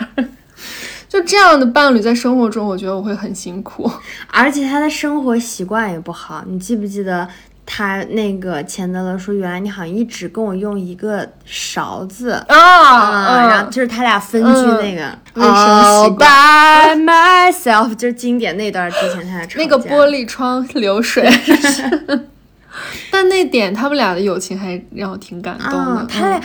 [1.10, 3.90] 就这样的伴侣在生活中，我觉得我会很辛苦。
[4.28, 6.44] 而且他的生活习惯也不好。
[6.46, 7.28] 你记不记得
[7.66, 14.50] 他那个钱德勒说，原来你好像一直跟我用一个勺子啊啊，然后就是他俩分居
[14.82, 21.30] 那个卫生习 All 惯 by myself， 就是经典那段之前他俩那个玻璃窗流水。
[23.12, 25.78] 但那点他们俩的友情还让我挺感动的。
[25.78, 26.44] 啊，他俩嗯，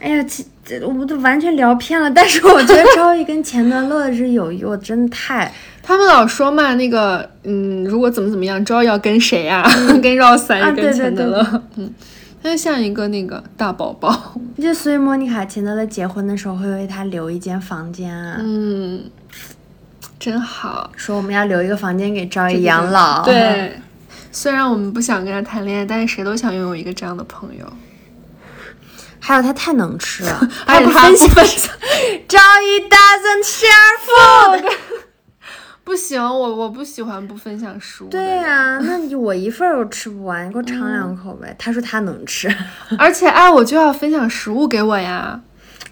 [0.00, 0.44] 哎呀，其
[0.82, 2.10] 我们都完全聊偏了。
[2.10, 9.62] 但是我觉得 赵毅跟钱德勒是友谊，我真的太 他们老说嘛，那个嗯，如果怎么怎么样，赵毅要跟谁呀、
[10.02, 11.62] 跟对是跟钱德对勒？
[11.76, 11.94] 嗯，
[12.42, 14.34] 他就像一个那个大宝宝。
[14.60, 19.04] 就所以莫妮卡钱德勒结婚的时候会为他留一间房间啊，嗯，
[20.18, 20.90] 真好。
[20.96, 23.78] 说我们要留一个房间给赵毅养老。，对，
[24.38, 27.64] 虽然我们不想跟他谈恋爱，但是谁都想拥有一个这样的朋友。
[29.18, 31.72] 还有他太能吃了， 而且不分享他不分享，
[32.28, 34.72] 赵毅 doesn't share food。
[35.82, 38.08] 不行，我我不喜欢不分享食物。
[38.10, 41.56] 对呀、那你我一份儿都吃不完，你给我尝两口呗。
[41.58, 42.54] 他说他能吃，
[42.98, 45.40] 而且爱我就要分享食物给我呀。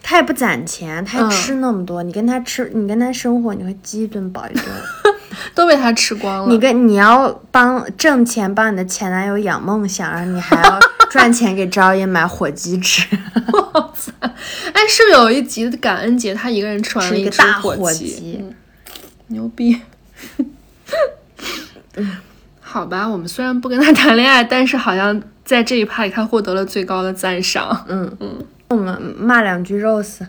[0.07, 2.03] 他也不攒钱，他吃那么多。
[2.03, 4.65] 你跟他吃，你跟他生活，你会饥一顿饱一顿。
[5.55, 6.49] 都被他吃光了。
[6.49, 10.79] 你跟你要帮挣钱帮你的前男友养梦想，然后你还要
[11.11, 13.07] 赚钱给赵毅买火鸡吃，
[14.75, 18.55] 哎，是不是有一集的感恩节，他一个人吃完了一个大火火鸡嗯
[19.29, 19.81] 牛逼。
[21.97, 22.19] 嗯
[22.61, 27.87] 好吧，我们虽然不跟他谈恋爱，但是好像在这一趴里他获得了最高的赞赏。
[28.69, 30.27] 我们骂两句 Rose。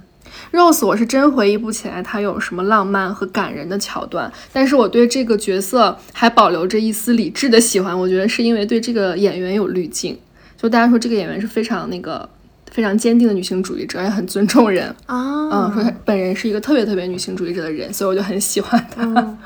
[0.52, 7.98] Rose，我是真回忆不起来他有什么浪漫和感人的桥段，但是我对这个角色还保留着一丝理智的喜欢。
[7.98, 10.18] 我觉得是因为对这个演员有滤镜，
[10.58, 12.28] 就大家说这个演员是非常那个
[12.72, 14.94] 非常坚定的女性主义者，也很尊重人。
[15.06, 19.38] 啊，嗯，说他本人是一个特别特别女性主义者的人，所以我就很喜欢他。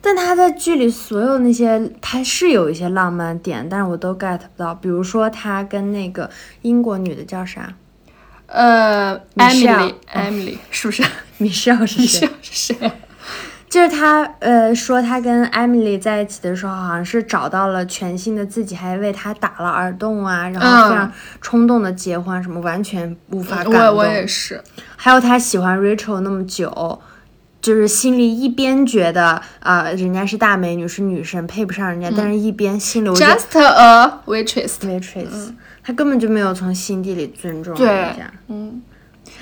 [0.00, 4.74] 但他在剧里所有那些，他是有一些浪漫点，但是我都 get 不到。
[4.74, 6.30] 比如说他跟那个
[6.62, 7.74] 英国女的叫啥
[8.46, 11.02] 呃 Michelle，Emily，Emily 是不是？
[11.40, 12.28] Michelle 是谁？
[12.42, 12.92] 是谁？
[13.68, 23.74] 就是他，呃，说他跟 Emily 在一起的时候，好像是找到了全新的自己，还为他打了耳洞啊，然后非常冲动的结婚，什么完全无法感动。
[23.74, 24.62] 我我也是，
[24.96, 27.02] 还有他喜欢 Rachel 那么久，
[27.60, 34.74] 就是心里一边觉得啊、呃人家是大美女是女神配不上人家，但是一边心里 Just a waitress。
[34.78, 35.52] Waitress，、
[35.86, 38.28] 他根本就没有从心底里尊重对人家。
[38.48, 38.82] 嗯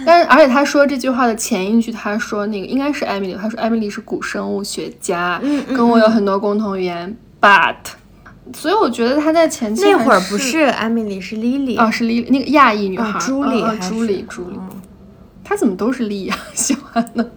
[0.04, 7.76] 但是，而且他说这句话的前一句，他说那个应该是艾米丽，他说艾米丽是古生物学家，跟我有很多共同语言，but，
[8.54, 11.78] 所以我觉得他在前期那会儿不是艾米丽，是 Lily。
[11.78, 14.82] 哦，是莉那个亚裔女孩，哦朱莉朱莉，朱莉，嗯
[15.44, 16.36] 她怎么都是莉呀？
[16.54, 17.30] 喜欢的。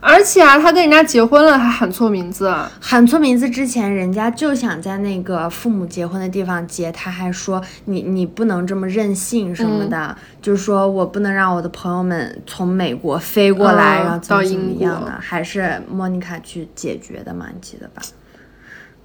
[0.00, 18.00] 而且啊，他跟人家结婚了还喊错名字，啊喊错名字之前，人家就想在那个父母结婚的地方结，他还说你你不能这么任性什么的，就是说我不能让我的朋友们从美国飞过来，嗯然后怎么到怎么样的，还是莫妮卡去解决的嘛，你记得吧？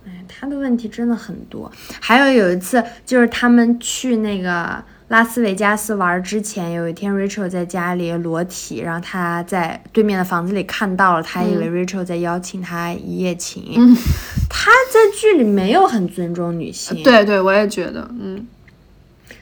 [0.07, 1.71] 哎，他的问题真的很多。
[1.99, 13.63] 还有有一次，就是他们去那个拉斯维加斯玩之前，有一天 Rachel 在家里裸体，然后他在对面的房子里看到了，他以为 Rachel 在邀请他一夜情。
[14.49, 18.47] 他在剧里没有很尊重女性，，对对，我也觉得，嗯，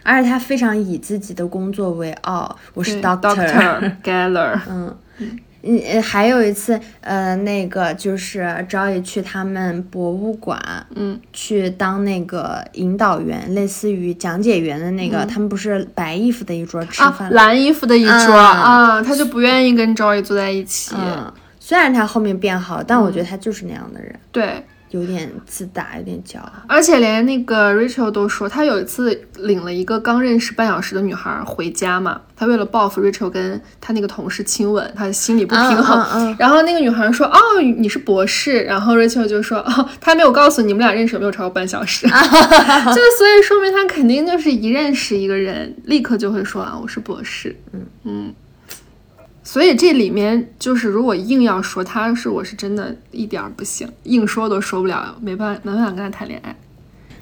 [0.04, 3.95] 而且他非常以自己的工作为傲，我是 Doctor。
[4.04, 4.93] Geller，嗯，
[5.63, 10.60] 嗯，呃还有一次，呃，那个就是赵毅去他们博物馆，
[10.96, 26.52] 嗯，去当那个引导员，类似于讲解员的那个，他们不是白衣服的一桌吃饭，蓝衣服的一桌嗯啊，他就不愿意跟 Joy 坐在一起，嗯，虽然他后面变好，但我觉得他就是那样的人，对，有点自大，有点骄傲。
[26.67, 36.00] 而且连那个 Rachel 都说，他有一次领了一个刚认识半小时的女孩回家嘛，他为了报复 Rachel 跟他那个同事亲吻，他心里不平衡。
[36.00, 47.56] 嗯嗯嗯然后那个女孩说：“哦，你是博士。”然后 Rachel 就说：“哦，他没有告诉你们俩认识有没有超过半小时。” 就所以说明他肯定就是一认识一个人，立刻就会说啊，我是博士。
[47.71, 48.33] 嗯嗯，
[49.44, 56.56] 所以这里面就是，如果硬要说他是，我是真的一点儿不行，硬说都说不了，没办法，没办法跟他谈恋爱。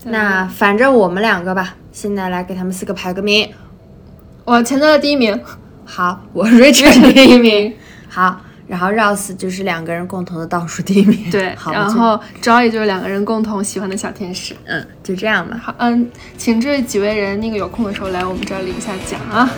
[0.05, 3.51] 那反正我们两个吧，现在来给他们四个排个名。
[4.45, 5.39] 我潜在的第一名，
[5.86, 7.74] 好，我 Richard 第一名。
[8.07, 11.30] 好，然后 Rose 就是两个人共同的倒数第一名。
[11.32, 14.55] 对，好，然后 Joy 就是两个人共同喜欢的小天使。
[14.65, 15.59] 嗯，就这样吧。
[15.61, 19.49] 好，嗯，请这几位人那个有空的时候来我们这儿领一下奖啊。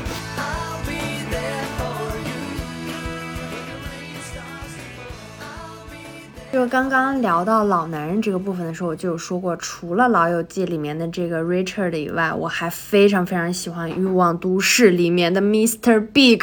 [6.53, 15.99] 就是刚刚聊到老男人这个部分的时候，我就有说过，除了《老友记》里面的这个 Richard 以外，我还非常非常喜欢《欲望都市》里面的 Mr.
[16.13, 16.37] Big，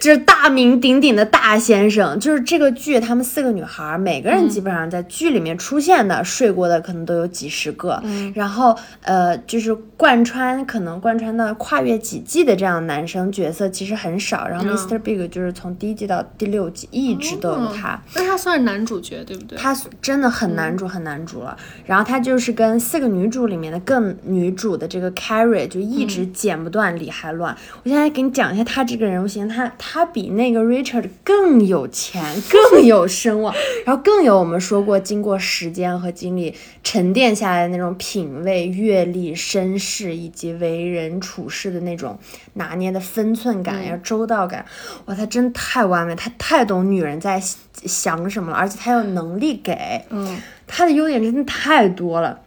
[0.00, 2.20] 就是大名鼎鼎的大先生。
[2.20, 8.00] 就是这个剧，他们四个女孩，每个人基本上在剧里面出现的、睡过的可能都有几十个。
[8.34, 14.46] 然后呃，就是贯穿可能贯穿到跨越几季的这样男生角色其实很少。
[14.46, 14.96] 然后 Mr.
[15.00, 18.00] Big 就是从第一季到第六季一直都有他。
[18.14, 19.55] 那他算是男主角对不对？
[19.56, 21.56] 他真的很男主，很男主了。
[21.84, 27.56] 然后他就是跟四个女主里面的更女主的这个 Carrie 就一直剪不断理还乱。
[27.82, 32.22] 我现在给你讲一下他这个人物形象，他他比那个 Richard 更有钱，
[32.72, 33.54] 更有声望，
[33.84, 36.54] 然后更有我们说过经过时间和经历
[36.84, 42.18] 沉淀下来的那种品味、阅历、身世以及为人处事的那种
[42.54, 44.64] 拿捏的分寸感呀、周到感。
[45.06, 47.40] 哇，他真太完美，他太懂女人在
[47.84, 50.04] 想什么了，而且他有能力给。
[50.10, 52.40] 嗯，他的优点真的太多了。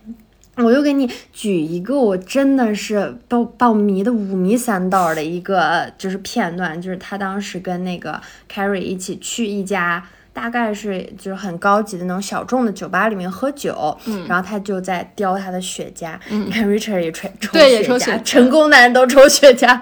[0.55, 8.19] 我就给你举一个，我真的是把把我迷的五迷三道的一个就是片段，就是他当时跟那个
[8.51, 10.03] Carrie 一起去一家。
[10.31, 18.23] 大概是就是很高级的那种小众的酒吧里面喝酒，嗯，然后他就在叼他的雪茄，嗯，你看 Richard 也抽抽对也抽雪茄。
[18.23, 19.77] 成功男人都抽雪茄，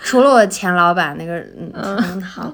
[0.00, 1.72] 除了我前老板那个，嗯。
[1.74, 2.52] 嗯好，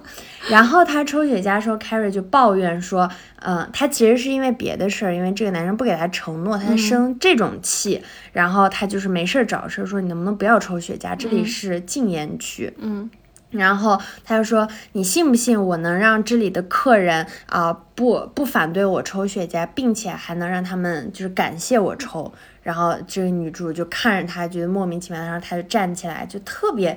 [0.49, 3.11] 然后他抽雪茄的时候，Carrie 就抱怨说，
[3.43, 13.11] 嗯、他其实是因为别的事儿，因为这个男生不给他承诺，他在生这种气，然后他就是没事儿找事儿，说你能不能不要抽雪茄，这里是禁烟区，嗯。
[13.51, 22.33] 然后他就说：“你信不信我能让这里的客人啊、不不反对我抽雪茄，并且还能让他们就是感谢我抽？”
[22.63, 26.97] 然后这个女主就看着他，觉得莫名其妙，然后他就站起来，就特别，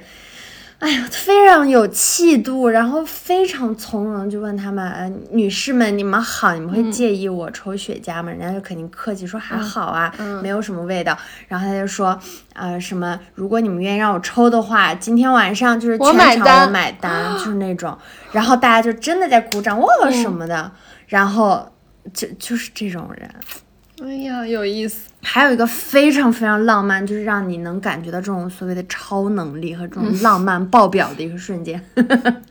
[0.84, 11.18] 哎呀，非常有气度，然后非常从容，就问他们：“呃，女士们，你们好，你们会介意我抽雪茄吗？”人家就肯定客气说：“还好啊，没有什么味道。”
[11.48, 12.20] 然后他就说
[12.54, 13.18] ：“呃，什么？
[13.34, 17.98] 如果你们愿意让我抽的话，今天晚上就是全场买单我买单，就是那种。”
[18.34, 20.70] 然后大家就真的在鼓掌，哇什么的。
[21.08, 21.72] 然后
[22.14, 23.30] 就就是这种人。
[24.06, 25.10] 哎呀，有意思。
[25.22, 31.82] 还有一个非常非常浪漫，就是让你能感觉到这种所谓的超能力和这种浪漫爆表的一个瞬间。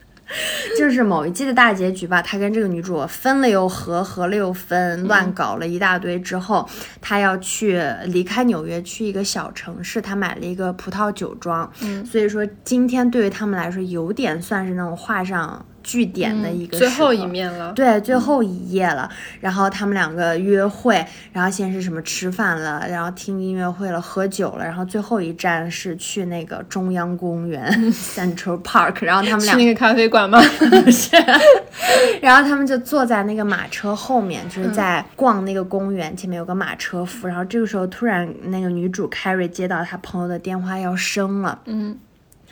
[0.78, 6.66] 就是某一季的大结局吧，他跟这个女主分了又合，合了又分，乱搞了一大堆之后，
[7.02, 11.70] 他要去离开纽约，去一个小城市，他买了一个葡萄酒庄。
[11.82, 17.26] 嗯所以说今天对于他们来说，有点算是那种画上句点的一个、嗯最后一。
[17.32, 17.72] 面了。
[17.72, 19.08] 对，最后一页了。
[19.40, 21.02] 然后他们两个约会，
[21.32, 30.42] 然后先是什么吃饭了，然后听音乐会了，喝酒了，然后最后一站是去那个中央公园 Central Park，然后他们俩去那个咖啡馆吗？
[30.84, 31.16] 不是
[32.20, 37.26] 然后他们就坐在那个马车后面，就是在逛那个公园，前面有个马车夫。
[37.26, 41.96] 然后这个时候突然那个女主 Carrie 接到她朋友的电话要生了，嗯，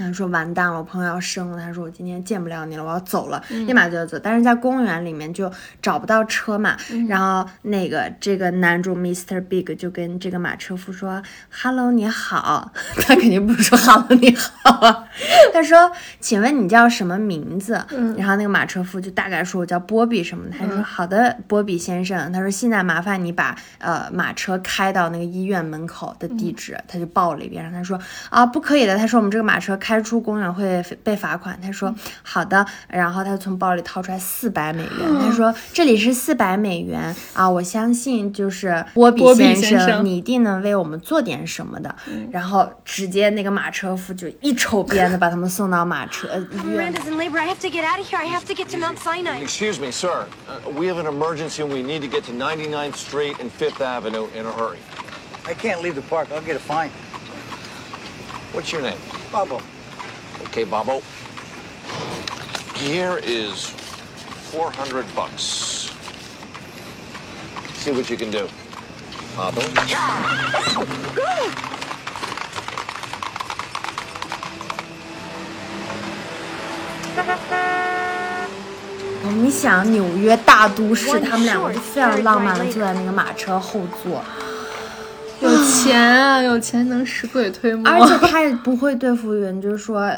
[0.01, 1.59] 他说完蛋了，我朋友要生了。
[1.59, 4.19] 他说我今天见不了你了，我要走了，立马就要走。
[4.19, 5.51] 但是在公园里面就
[5.83, 6.77] 找不到车嘛，
[7.09, 9.41] 然后那个这个男主 Mr.
[9.41, 12.73] Big 就跟这个马车夫说：“Hello，你好。
[13.03, 15.05] ”他肯定不是说 “Hello，你好”啊，
[15.53, 15.91] 他说
[16.21, 17.85] ：“请问你叫什么名字？”
[18.17, 26.79] 然后那个马车夫就大概说：“我叫波比什么的。”他说：“好的，波比先生。”他说：“现在麻烦你把呃马车开到那个医院门口的地址。
[26.87, 27.99] 他就报了一遍，然后他说
[28.31, 41.95] ：“啊，不可以的。”他说：“我们这个马车开出公园会被罚款。”他说：“好的。”然后他从包里掏出来四百美元，他说：“这里是四百美元啊，我相信就是波比先先生你一定能为我们做点什么的。
[42.31, 46.93] 然后直接那个马车夫就一抽鞭子把他们送到马车呃医院。
[46.93, 47.39] Miranda's in labor.
[47.39, 48.19] I have to get out of here.
[48.19, 49.41] I have to get to Mount Sinai.
[49.41, 50.27] Excuse me, sir.
[50.47, 53.81] Uh, we have an emergency and we need to get to 99th Street and 5th
[53.81, 54.79] Avenue in a hurry.
[55.47, 56.29] I can't leave the park.
[56.33, 56.91] I'll get a fine.
[58.53, 58.99] What's your name?
[59.33, 59.63] Bubble.
[60.47, 61.03] Okay, Bobo.
[62.75, 63.67] Here is
[64.53, 65.91] 400 bucks.
[67.75, 68.49] See what you can do.
[69.37, 69.63] Bobo.
[79.33, 84.23] 你想纽约大都市，他们两个就非常浪漫的坐在那个马车后座，有
[85.91, 87.91] 钱啊，有钱能使鬼推磨。
[87.91, 90.11] 而且他也不会对服务员，就是说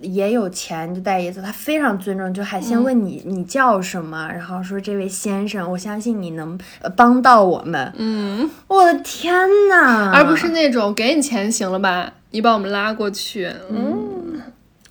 [0.00, 7.92] 也有钱就带爷走，他非常尊重，就还先问你、你叫什么，然后说这位先生，我相信你能呃帮到我们。
[7.96, 9.32] 嗯，我的天
[9.70, 10.10] 呐！
[10.12, 13.50] 而不是那种给你钱行了吧，你把我们拉过去。
[13.70, 14.40] 嗯，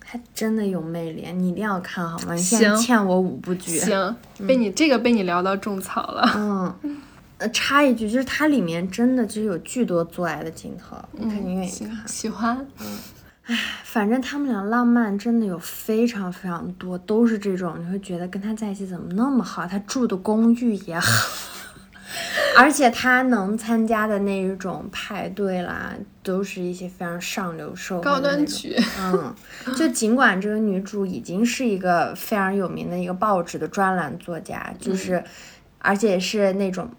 [0.04, 2.34] 还真的有魅力，你一定要看好吗？
[2.34, 3.78] 你现在行欠我五部剧。
[3.78, 4.16] 行，
[4.46, 6.32] 被你这个被你聊到种草了。
[6.36, 6.96] 嗯，
[7.38, 11.70] 呃，插一句，就是它里面真的就是有巨多做爱的镜头，你肯定愿意。
[12.06, 12.66] 喜欢。
[13.84, 19.64] 反正他们俩浪漫真的有非常非常多，都是这种你会觉得跟他在一起怎么那么好？
[19.66, 21.08] 他住的公寓也好，
[22.58, 25.92] 而且他能参加的那一种派对啦，
[26.24, 29.32] 都是一些非常上流社会的高端局嗯，
[29.76, 35.22] 就尽管这个女主已经是一个非常有名的一个报纸的专栏作家，就是，
[35.78, 36.90] 而且是那种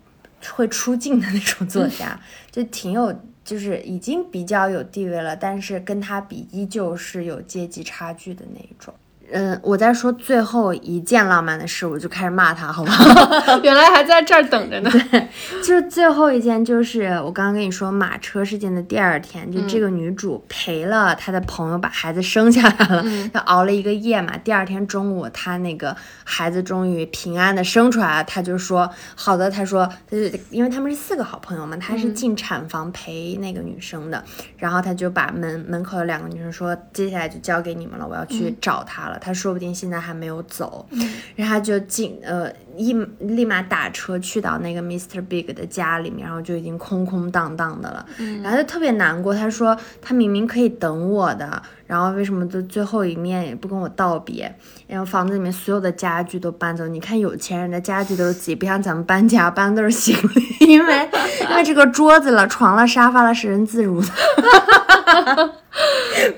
[0.54, 2.20] 会出镜的那种作家，
[2.52, 8.94] 就挺有，就是已经比较有地位了，但是跟他比依旧是有阶级差距的那一种。
[9.32, 13.60] 嗯，我在说最后一件浪漫的事，我就开始骂他，好不好？
[13.62, 14.90] 原来还在这儿等着呢。
[15.12, 15.28] 对
[15.62, 24.38] 就是最后一件，就是我刚刚跟你说马车事件的第二天，就这个女主陪了她的朋友把孩子生下来了，她熬了一个夜嘛。
[24.38, 34.24] 第二天中午，她那个孩子终于平安的生出来了，她就说好的，她说就是因为他们是四个好朋友嘛，她是进产房陪那个女生的，
[34.58, 40.88] 然后她就把门门口的两个女生说，接下来就交给你们了，我要去找她了，她说不定现在还没有走，
[41.36, 45.22] 然后他就进呃一立马打车去到那个 Mr.
[45.26, 48.06] Big 的家里面，然后就已经空空荡荡的了，
[48.42, 54.54] 然后他就特别难过，他说他明明可以等我的，然后为什么就最后一面也不跟我道别？
[54.88, 61.10] 然后房子里面所有的家具都搬走，你看有钱人的家具都是自己，不像咱们搬家搬的都是行李， 因为
[61.50, 64.08] 因为这个桌子了、床了、沙发了是人自如的。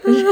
[0.02, 0.26] 不是，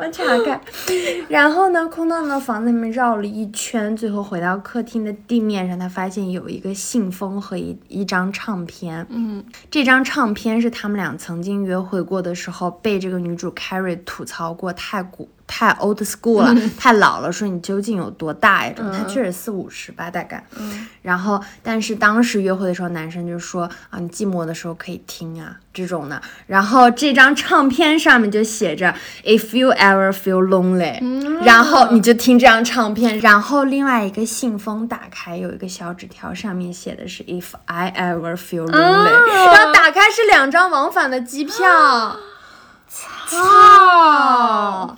[0.00, 0.58] 我查看。
[1.28, 9.06] 然后呢，空荡荡的房子里面绕了一圈，最后回到客厅的地面上，他发现有一个信封和一一张唱片。
[9.10, 15.28] 嗯，这张唱片是他们俩曾经约会过的时候，被这个女主 Carrie 吐槽过太古。
[15.52, 18.72] 太 old school 了，太老了，说你究竟有多大呀？
[18.76, 20.44] 这种他确实四五十吧，大概。
[21.02, 26.22] 然后，但是当时约会的时候，男生就说啊，你寂寞的时候可以听啊，这种的。
[26.46, 28.94] 然后这张唱片上面就写着
[29.24, 33.18] If you ever feel lonely，、然后你就听这张唱片。
[33.18, 42.16] 然后另外一个信封打开，有一个小纸条，上面写的是 If I ever feel lonely，、然后打开是两张往返的机票。
[42.88, 44.96] 操！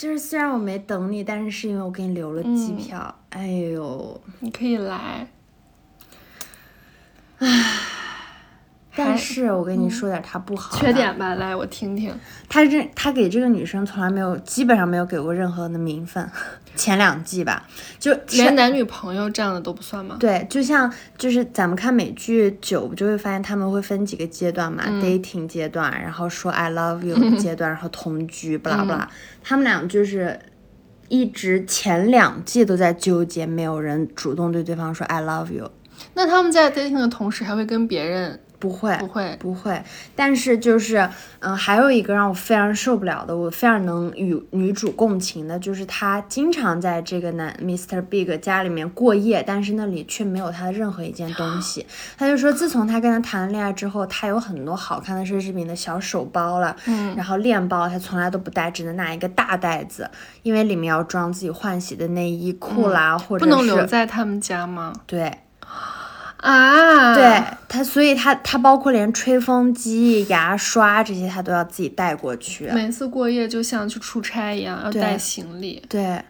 [0.00, 3.14] 就是虽然我没等你，但是是因为我给你留了机票。
[3.28, 5.28] 哎呦，你可以来。
[7.36, 7.46] 唉
[8.96, 12.14] 但是我跟你说点他不好的缺点吧，来我听听。
[12.48, 16.26] 他这他给这个女生从来没有，基本上没有给过任何的名分。
[16.76, 17.68] 前两季吧，
[17.98, 20.16] 就连男女朋友这样的都不算吗？
[20.18, 29.10] 对，就像就是咱们看美剧久，不就会发现他们会分几个阶段嘛、嗯 d a t i n g 阶段，然后说 I love you 的 阶段，然后同居，不啦不啦。
[29.42, 30.38] 他们俩就是
[31.08, 35.70] 一直前两季都在纠结，没有人主动对对方说 I love you。
[36.14, 39.82] 那他们在 dating 的同时，还会跟别人不会，不会不会。
[40.14, 41.08] 但是就是，
[41.40, 48.02] 嗯、还有一个让我非常受不了的，我非常能与女主共情的，就是她经常在这个男 Mr.
[48.02, 51.86] Big 家里面过夜，但是那里却没有她的任何一件东西。
[52.18, 60.10] 她就说，自从她跟他谈了恋爱之后，她有很多好看的奢侈品的小手包了，嗯然后链包她从来都不带，只能拿一个大袋子，
[60.42, 64.92] 因为里面要装自己换洗的内衣裤啦，或者嗯不能留在他们家吗？
[65.06, 65.32] 对。
[66.40, 72.66] 啊，对他，所以他他包括连吹风机、牙刷这些，他都要自己带过去。
[72.68, 75.82] 每次过夜就像去出差一样，要带行李。
[75.88, 76.22] 对，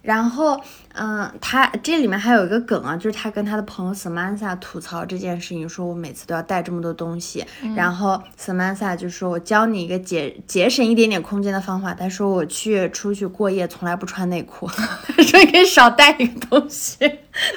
[0.00, 0.58] 然后
[0.94, 7.44] 嗯，他这里面还有一个梗啊，就是他跟他的朋友 Samantha 吐槽这件事情，说我每次都要带这么多东西，
[7.76, 11.92] 然后 Samantha 就说我教你一个节节省一点点空间的方法。
[11.92, 14.66] 他说我去出去过夜从来不穿内裤，
[15.16, 16.96] 他说你可以少带一个东西。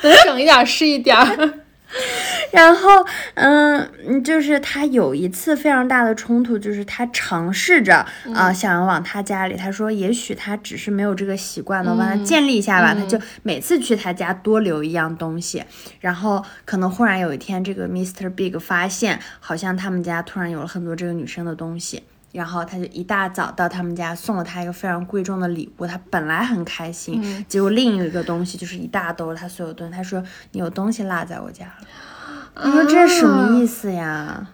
[0.04, 1.54] 能省一点是一点儿。
[2.52, 7.98] 然后，嗯，嗯就是他有一次非常大的冲突，就是他尝试着
[8.34, 12.96] 啊、呃想要往他家里，他说也许他只是没有这个习惯呢，我帮他建立一下吧。
[12.96, 15.64] 他就每次去他家多留一样东西，
[16.00, 18.30] 然后可能忽然有一天，这个 Mr.
[18.30, 22.04] Big 发现好像他们家突然有了很多这个女生的东西。
[22.32, 34.50] 然后他就一大早到他们家送了他一个非常贵重的礼物，他本来很开心，嗯结果另一个东西就是一大兜他所有东西，他说你有东西落在我家了，你说这是什么意思呀？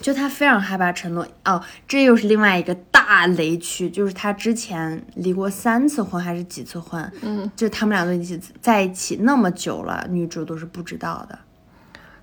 [0.00, 11.38] 就他非常害怕承诺哦，这又是另外一个大雷区，就是他之前离过三次婚还是几次婚，嗯，就他们俩都一起在一起那么久了，女主都是不知道的。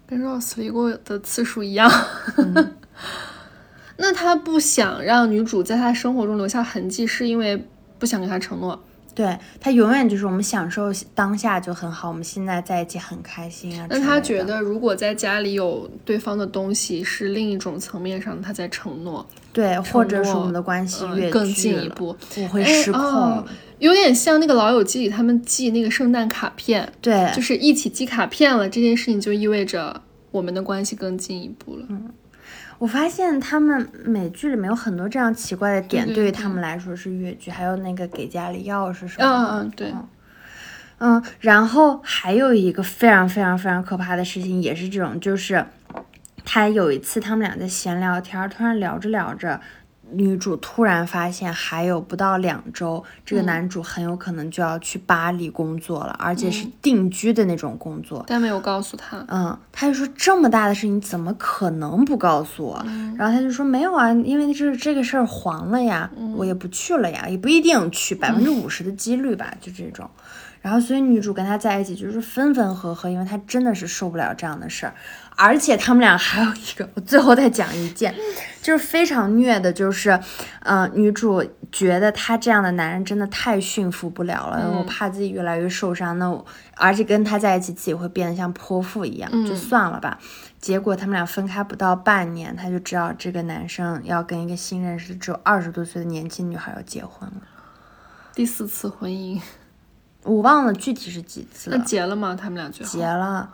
[0.05, 1.89] 跟 Rose 离过的次数一样。
[4.01, 7.61] 那他不想让女主在他生活中留下痕迹，是因为
[7.97, 8.81] 不想给他承诺。
[9.13, 13.85] 对他永远就是我们享受当下就很好，我们现在在一起很开心啊。
[13.89, 23.01] 那他觉得，如果在家里有对方的东西，是另一种层面上他在承诺，对，或者是我们的关系嗯越更进一步，我会哎失控。
[23.01, 23.45] 哦
[23.79, 31.85] 有点像那个《老友记》里他们寄那个圣诞卡片，对，就是一起寄卡片了，这件事情就意味着我们的关系更进一步了。
[31.87, 32.09] 嗯
[32.79, 39.25] 我发现他们美剧里面有很多这样奇怪的点，对于他们来说是越剧，还有那个给家里钥匙什么的。
[39.25, 39.93] 嗯嗯，对，
[40.99, 45.65] 嗯，然后还有一个非常非常非常可怕的事情，也是这种，就是
[46.45, 49.59] 他有一次他们俩在闲聊天儿，突然聊着聊着，
[50.11, 58.23] 女主突然发现还有不到两周，这个嗯男主很有可能就要去巴黎工作了，而且是定居的那种工作。
[58.27, 59.23] 但没有告诉他。
[59.27, 62.85] 嗯，他就说这么大的事情怎么可能不告诉我？
[63.17, 70.09] 然后他就说没有啊，因为这这个事儿黄了呀，我也不去了呀，也不一定去，百分之五十的几率吧，就这种。
[70.61, 74.93] 然后所以女主跟他在一起就是分分合合，因为她真的是受不了这样的事儿，
[75.41, 78.13] 而且他们俩还有一个，我最后再讲一件，
[78.61, 80.19] 就是非常虐的，就是，
[80.63, 90.19] 嗯、女主觉得他这样的男人真的太驯服不了了，我怕自己越来越受伤，那我而且跟他在一起自己会变得像泼妇一样，就算了吧。
[90.59, 97.41] 结果他们俩分开不到半年，他就知道这个男生要跟一个新认识的只有二十多岁的年轻女孩要结婚了。
[98.35, 99.41] 第四次婚姻，
[100.23, 102.35] 我忘了具体是几次那，结了吗？
[102.35, 103.49] 他们俩最后结了，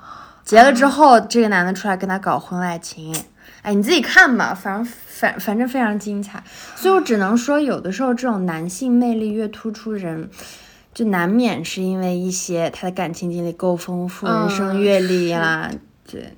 [0.46, 3.14] 结了之后，这个男的出来跟他搞婚外情，
[3.64, 6.42] 哎，你自己看吧，反正反反正非常精彩。
[6.76, 10.30] 所以我只能说，有的时候这种男性魅力越突出人。
[10.94, 15.70] 就难免是因为一些他的感情经历够丰富，人生阅历啦，
[16.10, 16.32] 对。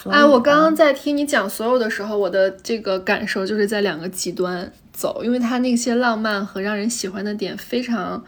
[0.00, 8.24] 所以哎，我刚刚在听你讲所有的时候，我的这个感受就是在两个极端走，因为他那些浪漫和让人喜欢的点非常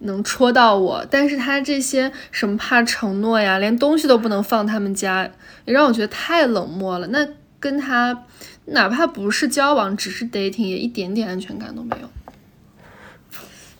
[0.00, 5.30] 能戳到我，但是他这些什么怕承诺呀，连东西都不能放他们家，
[5.64, 7.06] 也让我觉得太冷漠了。
[7.08, 7.26] 那
[7.58, 8.24] 跟他
[8.66, 12.08] 哪怕不是交往，只是 dating，也一点点安全感都没有。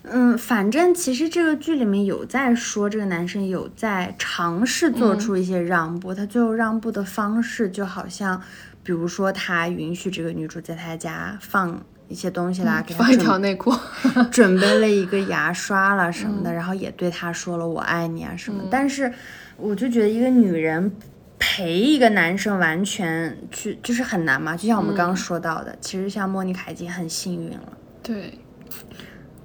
[0.02, 8.42] 嗯，反正其实这个剧里面有在说，这个男生有在尝试做出一些让步，他最后让步的方式就好像，
[8.82, 13.72] 比如说他允许这个女主在他家放一些东西啦，给他放一条内裤，
[14.32, 18.64] 准备了一个牙刷啦什么的，然后也对他说了我爱你啊什么。
[18.68, 19.10] 但是
[19.56, 20.92] 我就觉得一个女人
[21.38, 27.72] 陪一个男生完全去就是很难嘛，就像我们刚刚说到的，其实像莫妮卡已经很幸运了。
[28.02, 28.38] 对，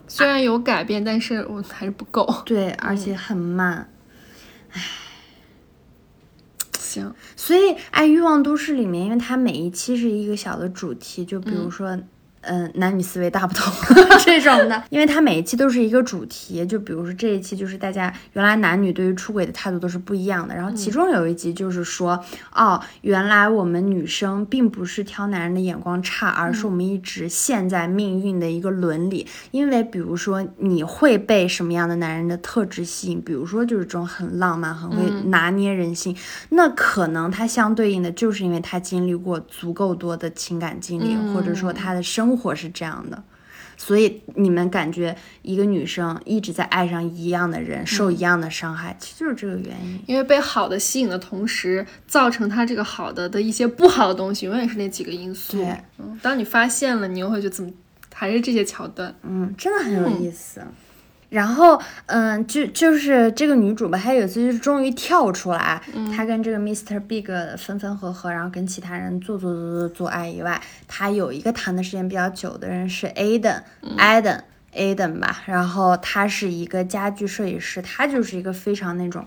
[0.08, 2.42] 虽然有改变，但是我还是不够。
[2.46, 3.88] 对，而且很慢。
[6.80, 7.60] 行，所以
[7.92, 11.98] 《爱欲望都市》里面，因为它每一期是一个小的主题，就比如说，
[12.48, 13.74] 嗯、男女思维大不同
[14.24, 22.24] 这种的，因为它每一期都是一个主题，就比如说这一期就是大家原来男女对于出轨的态度都是不一样的，然后其中有一集就是说，
[22.54, 36.16] 哦，原来我们女生并不是挑男人的眼光差，而是我们一直陷在命运的一个伦理，因为比如说你会被什么样的男人的特质吸引，比如说就是这种很浪漫、很会拿捏人心，
[36.50, 43.24] 那可能他相对应的就是因为他经历过足够多的情感经历，或者说他的生活是这样的。
[43.78, 50.02] 所以你们感觉一个女生一直在爱上一样的人，受一样的伤害，其实就是这个原因。
[50.08, 55.58] 因为被好的吸引的同时，造成她这个好的的一些不好的东西，永远是那几个因素。
[55.58, 57.70] 对，嗯，当你发现了，你又会觉得怎么
[58.14, 59.14] 还是这些桥段？
[59.24, 60.62] 嗯，真的很有意思。
[61.36, 65.82] 然后，嗯，就就是这个女主吧，她有一次就是终于跳出来，
[66.16, 67.00] 她跟这个 Mr.
[67.00, 67.26] Big
[67.58, 74.42] 分分合合，然后跟其他人做做做做做爱以外，她有一个谈的时间比较久的人是 Aden，Aden。
[74.78, 79.26] Aden 吧，然后他是一个家具设计师，他就是一个非常那种，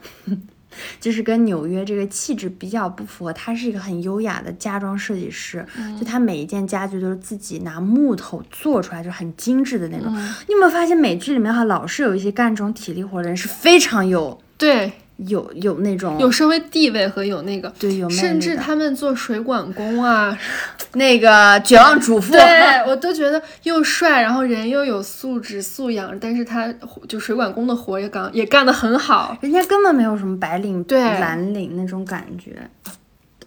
[1.00, 3.32] 就是跟纽约这个气质比较不符合。
[3.32, 5.64] 他是一个很优雅的家装设计师，
[5.98, 10.12] 就他每一件家具都是自己拿木头做出来，就很精致的那种。
[10.46, 14.92] 你有没有发现美剧里面哈，老是有一些干这种体力活的人是非常有对，
[15.26, 20.36] 有有那种有社会地位和有那个，对有甚至他们做水管工啊，
[20.94, 22.40] 那个绝望主妇，对
[22.86, 26.72] 我都觉得又帅，然后人又有素质素养，但是他
[27.08, 29.36] 就水管工的活也干也干得很好。
[29.40, 32.56] 人家根本没有什么白领、对蓝领那种感觉。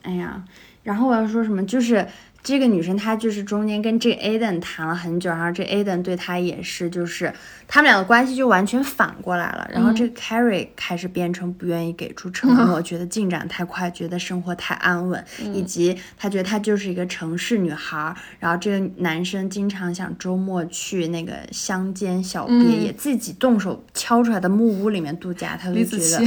[0.02, 0.44] 哎呀，
[0.84, 2.06] 然后我要说什么，就是
[2.44, 7.32] 这个女生她就是中间跟这个 Aden 谈了很久，然后这 Aden 对她也是，就是
[7.68, 9.70] 他们俩的关系就完全反过来了。
[9.72, 15.24] 然后这个 Carrie 开始变成不愿意给出承诺， 觉得进展太快，觉得生活太安稳，
[15.54, 18.16] 以及她觉得她就是一个城市女孩儿。
[18.40, 26.20] 然后这个男生经常想周末去那个乡间小别野，自己动手敲出来的木屋里面度假，他就觉柒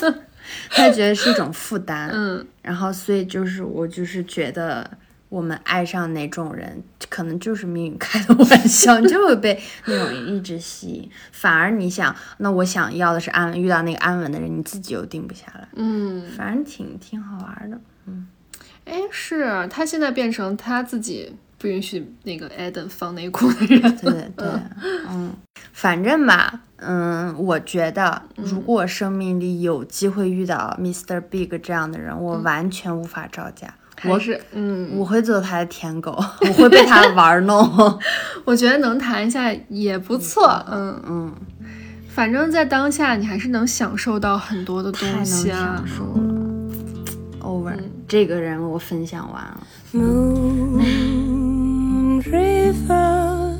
[0.00, 0.22] 得。
[0.70, 4.88] 他觉得是一种负担，嗯，然后所以就是我就是觉得
[5.28, 11.10] 我们爱上哪种人，可能就是命运开的玩笑，你 就会被那种人一直吸引。
[11.32, 17.80] 反而你想，那我想要的是安稳，遇到那个安稳的人，你自己又定不下来，嗯，反正挺挺好玩的。
[18.06, 18.28] 嗯
[18.84, 23.96] 哎，是他现在变成他自己不允许那个 Adam 放内裤的人。
[23.96, 24.46] 对对，
[25.10, 25.34] 嗯，
[25.72, 31.20] 反正吧，嗯，我觉得如果生命里有机会遇到 Mr.
[31.20, 33.74] Big 这样的人，我完全无法招架。
[33.98, 36.12] 还是嗯，我会做他的舔狗，
[36.46, 37.98] 我会被他玩弄。
[38.44, 41.32] 我觉得能谈一下也不错，嗯嗯，
[42.08, 45.96] 反正在当下你还是能享受到很多的东西啊享。
[45.98, 46.20] 受了。
[47.40, 47.76] Over，、
[48.08, 49.66] 这个人我分享完了。
[49.94, 50.80] Moon
[52.22, 53.56] River,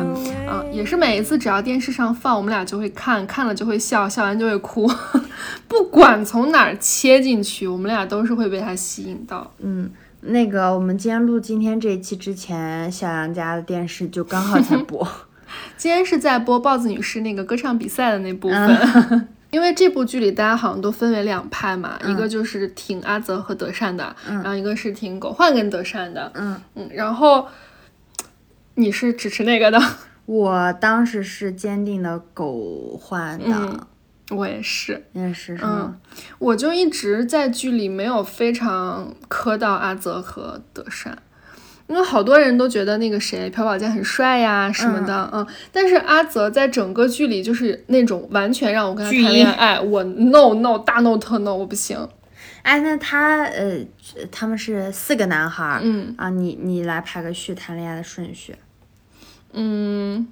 [0.49, 4.89] 啊，也是每一次只要电视上放，我们俩就会看，看了就会笑，笑完就会哭，
[5.67, 9.51] 不管从哪儿切进去，我们俩都是会被它吸引到。
[9.59, 9.89] 嗯，
[10.21, 15.05] 那个我们今天录今天这一期之前，小杨家的电视就刚好在播。
[15.75, 18.77] 今天是在播豹子女士那个歌唱比赛的那部分。
[19.09, 27.47] 嗯因为这部剧里大家好像都分为两派嘛，一个就是挺阿泽和德善的，然后一个是挺狗焕跟德善的，嗯嗯，然后
[28.75, 29.79] 你是支持那个的，
[30.25, 33.79] 我当时是坚定的狗焕的，嗯
[34.31, 35.95] 我也是，你也是是嗯吗？，
[36.39, 41.17] 我就一直在剧里没有非常磕到阿泽和德善。
[41.91, 45.45] 因为好多人都觉得那个谁朴宝剑很帅呀什么的，嗯。
[45.73, 52.07] 但是阿泽在整个剧里就是那种完全让我跟他谈恋爱，我 no no 大 no 特 no 我不行，
[52.61, 53.85] 哎，那他呃，
[54.31, 56.15] 他们是四个男孩儿，嗯。
[56.17, 58.55] 啊，你你来排个序，谈恋爱的顺序。
[59.51, 60.29] 嗯，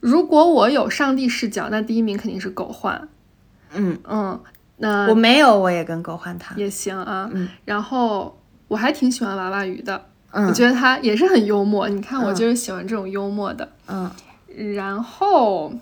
[0.00, 3.08] 如果我有上帝视角，那第一名肯定是狗焕，
[3.72, 3.98] 嗯。
[4.06, 4.38] 嗯，
[4.76, 6.58] 那我没有，我也跟狗焕谈。
[6.58, 7.48] 也行啊，嗯。
[7.64, 10.04] 然后我还挺喜欢娃娃鱼的，
[10.36, 10.46] 嗯。
[10.46, 12.34] 我觉得他也是很幽默，你看我嗯。
[12.34, 14.10] 就是喜欢这种幽默的，嗯，
[14.74, 15.72] 然后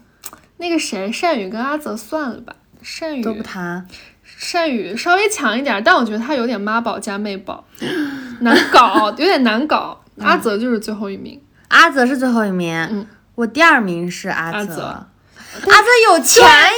[0.59, 3.87] 那个谁善宇跟阿泽算了吧，善宇都不谈。
[4.25, 7.65] 善宇稍微强一点，但我觉得他有点妈宝加妹宝，
[8.41, 10.01] 难搞， 有点难搞。
[10.17, 10.27] 嗯。
[10.27, 13.07] 阿泽就是最后一名，阿泽是最后一名，嗯。
[13.35, 14.29] 我第二名是。
[14.29, 14.83] 阿泽。
[14.85, 15.89] 阿泽。
[16.11, 16.69] 有钱呀，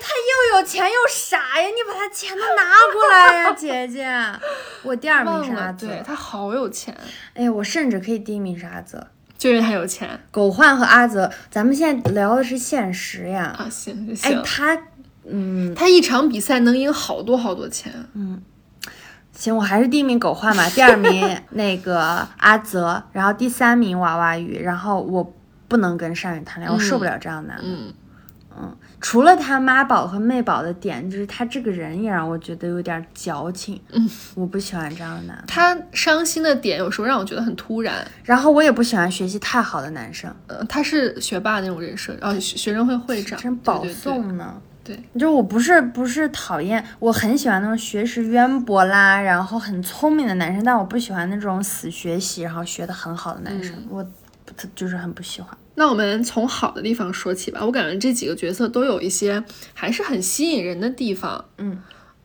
[0.00, 0.08] 他
[0.54, 4.06] 又有钱又傻呀，你把他钱都拿过来呀， 姐姐。
[4.82, 6.96] 我第二名是阿泽，对他好有钱，
[7.34, 9.06] 哎呀，我甚至可以第一名是阿泽。
[9.36, 13.54] 就因为他有钱狗焕和阿泽，咱们现在聊的是现实呀。
[13.56, 14.76] 啊，行行哎行，，他，
[15.24, 18.42] 嗯，他一场比赛能赢好多好多钱，嗯
[19.32, 25.32] 行，我还是第一名狗焕吧，第二名 那个阿泽，然后第三名娃娃鱼，然后我
[25.68, 27.64] 不能跟善宇谈恋爱，我受不了这样的男的。
[28.60, 33.80] 嗯除了他妈宝和妹宝的点，就是他这个人也让我觉得有点矫情。
[33.92, 35.44] 嗯， 我不喜欢这样的男。
[35.46, 38.06] 他伤心的点有时候让我觉得很突然。
[38.24, 44.60] 然后我也不喜欢学习太好的男生，呃，他是学霸那种人设，哦，学学生会会长，真保对对对送呢。
[44.84, 54.02] 对就我不是不是讨厌，我很喜欢那种学识渊博啦，然后很聪明的男生，但我不喜欢那种死学习然后学的很好的男生，我
[54.46, 55.54] 不就是很不喜欢。
[55.78, 61.44] 那我们从好的地方说起吧，我感觉这几个角色都有一些还是很吸引人的地方。
[61.58, 61.80] 嗯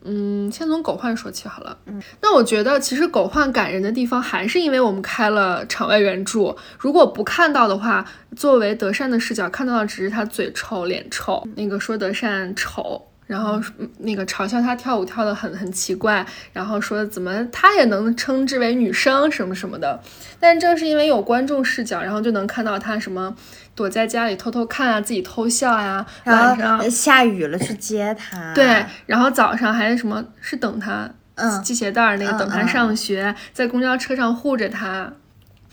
[0.06, 1.78] 嗯，先从狗焕说起好了。
[1.86, 6.54] 嗯，那我觉得其实狗焕感人的地方，还是因为我们开了场外援助。
[6.78, 8.04] 如果不看到的话，
[8.36, 13.00] 作为德善的视角看到的只是他嘴臭、脸臭，那个说德善丑。
[13.26, 20.00] 然后嗯那个嘲笑他跳舞跳得很很奇怪，然后说怎么他也能称之为女生什么什么的，
[20.38, 23.34] 但正是因为有观众视角，然后就能看到他什么
[23.74, 31.64] 躲在家里偷偷看啊，自己偷笑呀，晚上后下雨了去接他，对，然后早上还什么是等他嗯。
[31.64, 35.10] 系鞋带儿那个嗯等他嗯上学，在公交车上护着他，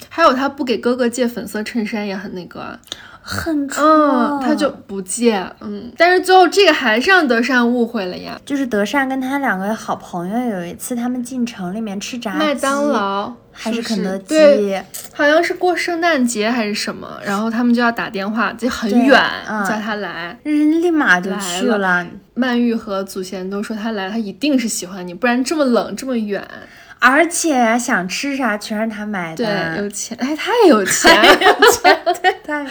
[0.10, 2.80] 还有他不给哥哥借粉色衬衫也很那个，
[3.22, 19.64] 很臭，嗯，他就不借，嗯，但是最后这个还是让德善误会了呀，就是德善跟他两个好朋友有一次他们进城里面吃炸鸡，麦当劳还是肯德基，对好像是过圣诞节还是什么，然后他们就要打电话，就很远、嗯。
[19.66, 20.36] 叫他来。
[20.44, 22.06] 人立马就来去了。
[22.34, 26.44] 曼玉和祖贤都说他来，他一定是喜欢你，不然这么冷这么远，
[26.98, 29.46] 而且想吃啥全是他买的。
[29.46, 31.14] 对，的，有钱，哎，他也有钱，
[32.24, 32.66] 对，他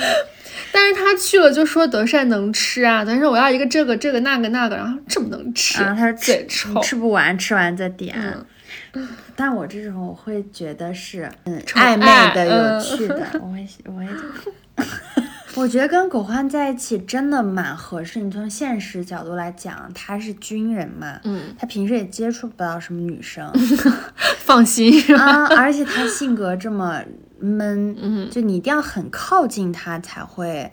[0.72, 8.16] 但是他去了就说德善能吃啊，但是我要一个这个这个那个那个，然后这么能吃，然后，他说嘴臭，吃吃不完，吃完再点。
[8.18, 8.44] 嗯
[9.36, 14.06] 但我这种我会觉得是嗯暧昧的、有趣的，我会我会。
[15.56, 18.20] 我觉得跟狗焕在一起真的蛮合适。
[18.20, 23.50] 你从现实角度来讲，他是军人嘛，嗯，他平时也接触不到什么女生
[24.38, 24.92] 放心？
[25.16, 27.02] 啊，而且他性格这么
[27.40, 30.70] 闷，嗯，就你一定要很靠近他才会，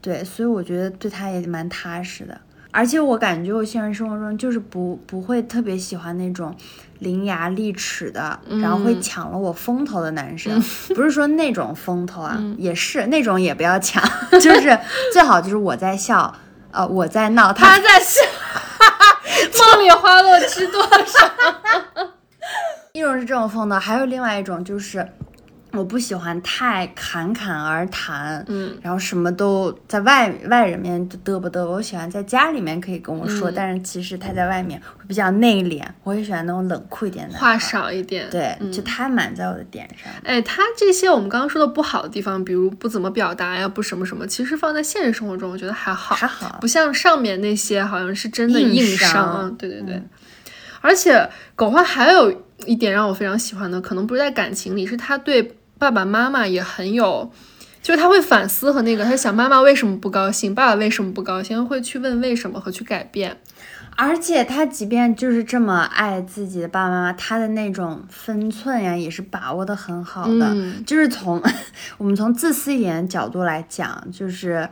[0.00, 2.40] 对，所以我觉得对他也蛮踏实的。
[2.74, 6.56] 而且我感觉我现实生活中就是不不会特别喜欢那种
[7.00, 10.58] 伶牙俐齿的，然后会嗯抢了我风头的男生。
[10.94, 14.02] 不是说那种风头啊，也是那种也不要抢，
[14.40, 14.78] 就是
[15.12, 16.34] 最好就是我在笑，
[16.70, 18.22] 呃，我在闹，他在笑，
[19.76, 21.30] 梦里花落知多少？
[22.94, 25.06] 一种是这种风头，还有另外一种就是。
[25.72, 31.72] 我不喜欢太侃侃而谈，嗯，然后什么都在外外人面就嘚啵嘚啵。
[31.72, 35.82] 我喜欢在家里面可以跟我说，嗯但是其实他在外面会比较内敛。
[36.04, 40.12] 我也喜欢那种冷酷一点的，话少一点，对，嗯就他蛮在我的点上。
[40.24, 49.54] 哎，他这些我们刚刚说的不好的地方，比如不怎么表达呀，不什么什么，其实放在现实生活中，我觉得还好，还好不像上面那些好像是真的硬硬伤。
[49.56, 50.02] 对对对，
[50.80, 52.30] 而且狗焕还有
[52.66, 55.42] 一点让我非常喜欢的，可能不是在感情里，是他对
[55.82, 57.32] 爸爸妈妈也很有。
[57.82, 63.36] 就是他会反思和那个，他想妈妈为什么不高兴，爸爸为什么不高兴，会去问为什么和去改变。
[63.96, 70.52] 而且他即便就是这么爱自己的爸爸妈妈，他的那种分寸呀，也是把握的很好的。
[70.54, 71.42] 嗯就是从
[71.98, 74.68] 我们从自私一点的角度来讲，就是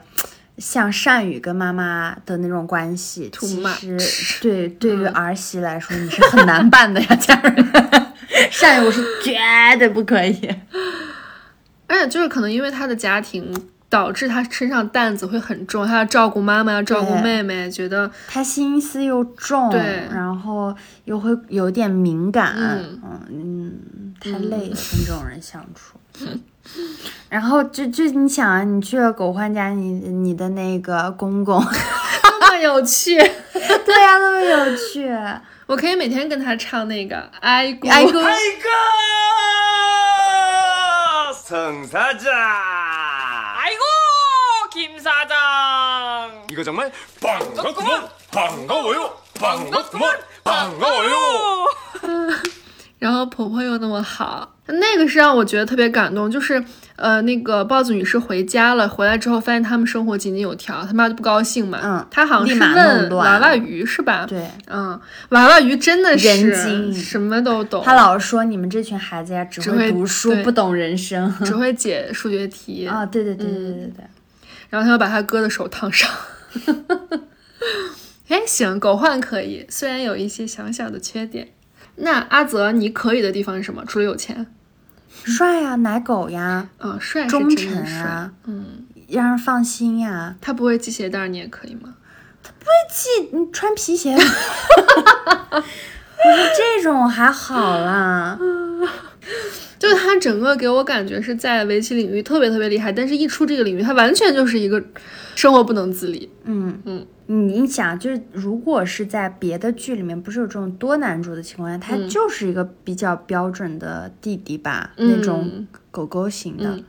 [0.58, 3.60] 像善宇跟妈妈的那种关系，其
[3.98, 3.98] 实
[4.40, 7.66] 对对于儿媳来说，你是很难办的呀，家人。
[8.50, 9.36] 善宇，我是绝
[9.78, 10.48] 对不可以。
[11.86, 13.52] 而且就是可能因为他的家庭
[13.88, 20.72] 导致他身上担子会很重，他要照顾妈妈，要照顾妹妹，觉得他心思又重，对然后
[21.04, 25.98] 又会有点敏感，嗯嗯嗯，太累了， 跟这种人相处。
[27.28, 31.60] 然后就就你想啊，你去了狗焕家，你你的那个公公，
[32.40, 33.16] 那么有趣。
[33.16, 35.08] 对呀、那么有趣。
[35.69, 38.11] 我可以每天跟他唱那个爱姑爱姑
[41.33, 42.31] 성 사장.
[43.57, 43.83] 아이고
[44.73, 46.45] 김 사장.
[46.49, 46.91] 이거 정말
[47.21, 48.09] 반갑구먼.
[48.31, 49.15] 반가워요.
[49.39, 50.17] 반갑구먼.
[50.43, 51.67] 반가워요.
[53.00, 56.30] 然后婆婆又那么好，那个是让我觉得特别感动。
[56.30, 56.62] 就是
[56.96, 61.80] 呃，那个豹子女士回家了，回来之后发现他们生活井井有条，他妈就不高兴嘛。
[61.82, 64.26] 嗯他好像是问娃娃鱼是吧？
[64.28, 66.52] 对，嗯，娃娃鱼真的是人
[66.92, 71.34] 精什么都懂，他老是说你们这群孩子呀，只只会会读书，不懂人生。
[71.42, 74.04] 只会解数学题啊，对对对对对对对。
[74.68, 76.06] 然后他又把他哥的手烫伤。
[78.28, 81.48] 哎，行，狗焕可以，虽然有一些小小的缺点。
[81.96, 83.84] 那阿泽，你可以的地方是什么？
[83.86, 84.46] 除了有钱，
[85.24, 90.36] 帅呀，奶狗呀，嗯，帅是忠诚啊，嗯，让人放心呀。
[90.40, 91.94] 他不会系鞋带，你也可以吗？
[92.42, 94.20] 他不会系你穿皮鞋， 我
[95.60, 95.62] 说
[96.56, 98.38] 这种还好啦。
[99.78, 104.82] 就他整个给我感觉是在围棋领域特别特别厉害，但是一出这个领域，他完全就是一个
[105.34, 106.30] 生活不能自理。
[106.44, 116.76] 嗯嗯，你想，就是如果是在别的剧里面，不是有这种多男主的情况下，他嗯就是一个比较标准的弟弟吧，嗯那种狗狗型的。
[116.76, 116.84] 嗯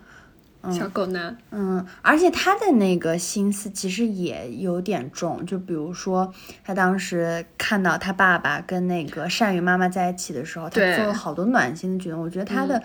[0.70, 6.32] 小狗男，嗯，而且他的那个心思其实也有点重，就比如说
[6.64, 12.22] 他当时看到他爸爸跟那个善宇妈妈在一起的时候，他做了好多暖心的举动。
[12.22, 12.84] 我觉得他的、嗯。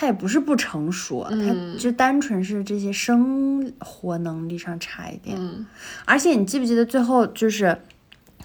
[0.00, 5.36] 他也不是不成熟，嗯他就单纯是这些生活能力上差一点。
[5.36, 5.66] 嗯。
[6.04, 7.76] 而且你记不记得最后就是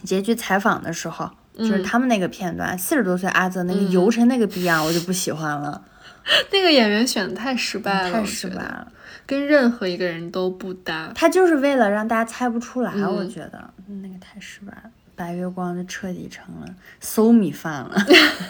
[0.04, 1.84] 结局采访的时候，就是嗯。
[1.84, 5.80] 他们那个片段，四十多岁阿泽那个油成那个逼样，我就不喜欢了，
[6.52, 8.92] 那个演员选的太失败了，太失败了。
[9.26, 11.12] 跟任何一个人都不搭。
[11.16, 14.84] 他就是为了让大家猜不出来，嗯我觉得那个太失败了。
[15.16, 16.68] 白月光就彻底成了
[17.00, 17.96] 馊米饭了。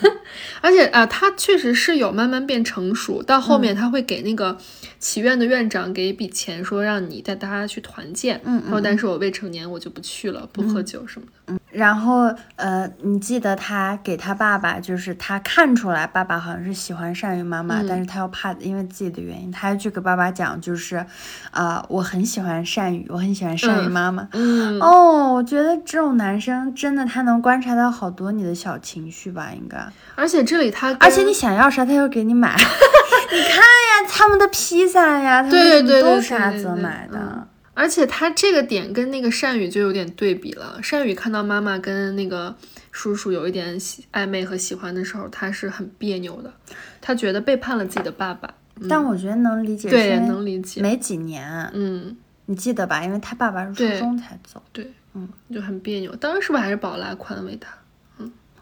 [0.62, 4.58] 而且啊，他确实是有慢慢变成熟，到后嗯面他会给那个
[4.98, 8.40] 祈愿的院长给一笔钱，说让你带大家去团建。
[8.46, 11.60] 嗯然后但是我未成年，我就不去了，不喝酒什么的。
[11.74, 21.04] 然后呃，你记得他给他爸爸，就是他看出来爸爸好像是喜欢善宇妈妈，嗯但是他又怕因为自己的原因，他又去给爸爸讲，就是
[21.52, 24.28] 啊、我很喜欢善宇，我很喜欢善宇妈妈。
[24.34, 29.78] 嗯，哦，我觉得这种男生真的他能观察到好多你的小情绪吧，应该。
[30.16, 32.56] 而且这里他，而且你想要啥，他又给你买。
[33.34, 37.18] 你看呀，他们的披萨呀，他们都是阿泽对对买的。
[37.18, 40.80] 嗯而且他这个点跟那个善宇就有点对比了。
[40.84, 42.56] 善宇看到妈妈跟那个
[42.92, 46.54] 叔叔有一点喜暧昧和喜欢的时候，他是很别扭的，
[47.02, 48.54] 他觉得背叛了自己的爸爸。
[48.90, 52.16] 但我觉得能理解，对是能理解没几年，嗯，
[52.46, 53.04] 你记得吧？
[53.04, 54.62] 因为他爸爸是初中才走。
[54.72, 56.16] 对，嗯，就很别扭。
[56.16, 57.74] 当时是不是还是宝拉宽慰他？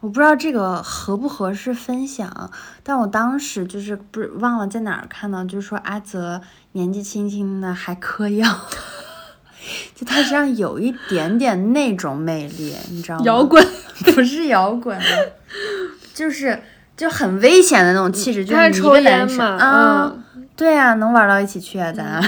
[0.02, 2.52] 我不知道这个合不合适分享，
[2.84, 6.41] 但我当时就是不是忘了在哪儿看到，就是说阿泽
[6.72, 8.47] 年纪轻轻的还嗑药，
[9.95, 13.24] 就他身上有一点点那种魅力，你知道吗？
[13.26, 13.64] 摇滚
[14.16, 15.06] 不是摇滚啊，
[16.16, 16.60] 就是
[16.97, 22.22] 就很危险的那种气质，就他是你一个是抽烟男生嘛啊，嗯对啊，能玩到一起去啊，咱。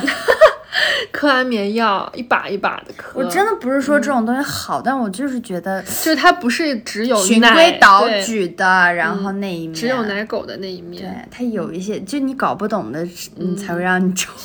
[1.12, 3.12] 嗑安眠药，一把一把的嗑。
[3.20, 11.30] 我真的不是说这种东西好，但我就是觉得就是他不是只有循规蹈矩的，然后那一面只有奶狗的那一对面。
[11.32, 13.08] 它有一些，就你搞不懂的，
[13.38, 14.32] 嗯，才会让你抽。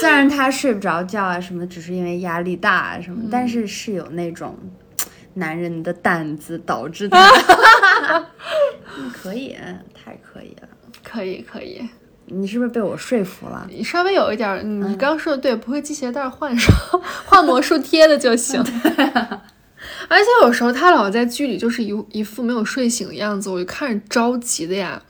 [0.00, 4.56] 虽然他睡不着觉啊什么，只是因为压力大啊什么，但是是有那种
[5.34, 7.18] 男人的胆子导致的。
[8.98, 9.54] 嗯可以，
[9.92, 10.68] 太可以了。
[11.04, 11.86] 可以可以，
[12.26, 13.66] 你是不是被我说服了？
[13.70, 16.74] 你稍微有一点你刚刚说的对，不会系鞋带儿换上，
[17.26, 18.62] 换魔术贴的就行。
[20.08, 25.00] 而且有时候他老在剧里就是一一副没有睡醒的样子，我就看着着急的呀，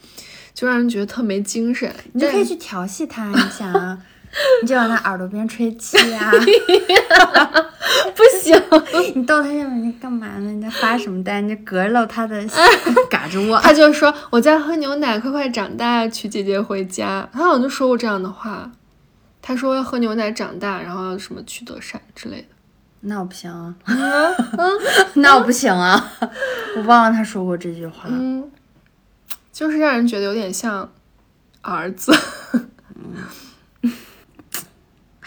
[0.54, 1.90] 就让人觉得特没精神。
[2.12, 3.98] 你就可以去调戏他一下啊，
[4.62, 6.30] 你就往他耳朵边吹气啊。
[8.14, 8.54] 不行，
[9.14, 10.50] 你逗他下面你干嘛呢？
[10.50, 11.40] 你在发什么呆？
[11.40, 12.44] 你就隔着他的
[13.10, 13.58] 嘎着我。
[13.60, 17.28] 他就说我在喝牛奶，快快长大，娶姐姐回家。
[17.32, 18.70] 他好像就说过这样的话，
[19.42, 22.48] 他说要喝牛奶长大，然后要什么娶德善之类的。
[23.00, 23.74] 那我不行啊，
[25.14, 26.12] 那我不行啊，
[26.76, 28.04] 我忘了他说过这句话。
[28.08, 28.50] 嗯，
[29.52, 30.90] 就是让人觉得有点像
[31.60, 32.12] 儿子。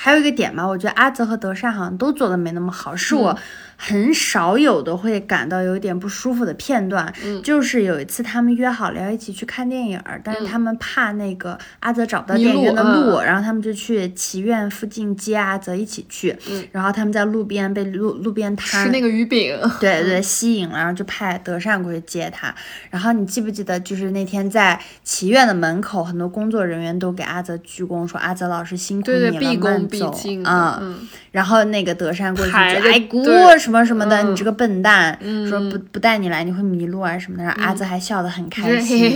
[0.02, 3.38] 还有一个点嘛，我觉得阿泽和德善好像都做的没那么好，是我
[3.82, 7.12] 很少有的会感到有点不舒服的片段。
[7.24, 16.38] 嗯就是有一次他们约好了要一起去看电影儿，但是他们怕那个阿泽找不到电影院的路然后他们就去祈愿附近接阿泽一起去。
[16.50, 22.54] 嗯然后他们在路边被路路边摊吃那个鱼饼， 对对，吸引了，然后就派德善过去接他。
[22.90, 30.80] 然后你记不记得，就是那天在祈愿的门口，很多工作人员都给阿泽鞠躬，说阿泽老师辛苦对对，你了，毕恭慢走毕敬的，啊。
[30.82, 37.44] 嗯，然后那个德善过去就排着哎姑队什么什么的，嗯你这个笨蛋，嗯说不不带你来你会迷路啊什么的。
[37.44, 39.14] 然后阿泽还笑得很开心。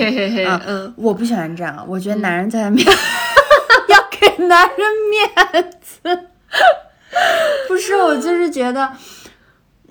[0.95, 2.85] 我不喜欢这样，我觉得男人在外面、
[3.89, 4.77] 要给男人
[5.09, 6.27] 面子。
[7.67, 8.91] 不是，我就是觉得，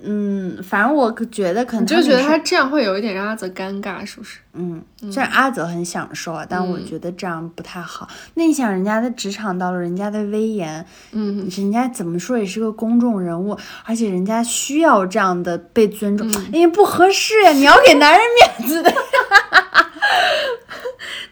[0.05, 4.39] 嗯，反正我可觉得可能你就觉得他这样会有一点让阿泽尴尬，是不是？
[4.53, 8.07] 嗯，虽然阿泽很享受啊，但我嗯觉得这样不太好。
[8.35, 18.21] 那你想，人家的职场道路，人家的威严，嗯，人家怎么说也是个公众人物，而且人家需要这样的被尊重，因为不合适呀，你要给男人
[18.59, 18.93] 面子的。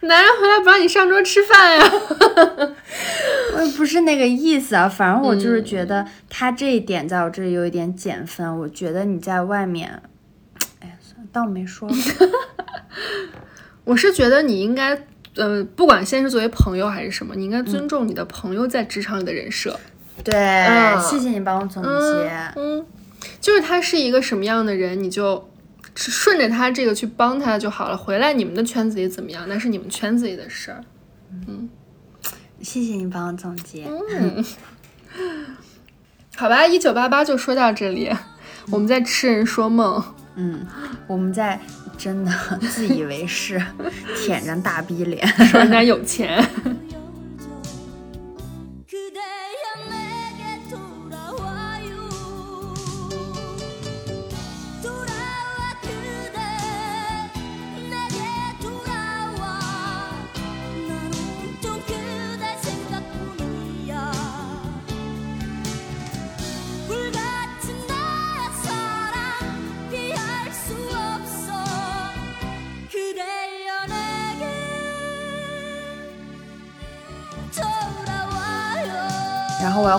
[0.00, 1.84] 男人回来不让你上桌吃饭呀？
[3.54, 8.58] 我不是那个意思啊，反正我就是嗯觉得他这一点在我这里有一点减分。
[8.60, 10.02] 我觉得你在外面，
[10.80, 11.94] 哎呀，算了，当我没说吧。
[13.84, 14.96] 我是觉得你应该，
[15.34, 19.78] 呃，不管现在是作为朋友还是什么，你应该嗯尊重你的朋友在职场里的人设。
[20.22, 22.30] 对，嗯谢谢你帮我总结。
[22.56, 22.84] 嗯，
[23.40, 25.48] 就是他是一个什么样的人，你就
[25.94, 27.96] 顺着他这个去帮他就好了。
[27.96, 30.84] 回来你们的圈子里怎么样，那是你们圈子里的事儿。
[31.48, 31.68] 嗯，
[32.62, 33.86] 谢谢你帮我总结。
[34.10, 34.44] 嗯，
[36.36, 38.10] 好吧，一九八八就说到这里，
[38.70, 40.02] 我们在痴人说梦。
[40.34, 40.66] 嗯，
[41.06, 41.60] 我们在
[41.98, 42.32] 真的
[42.70, 43.62] 自以为是，
[44.16, 46.42] 舔着大逼脸 说人家有钱。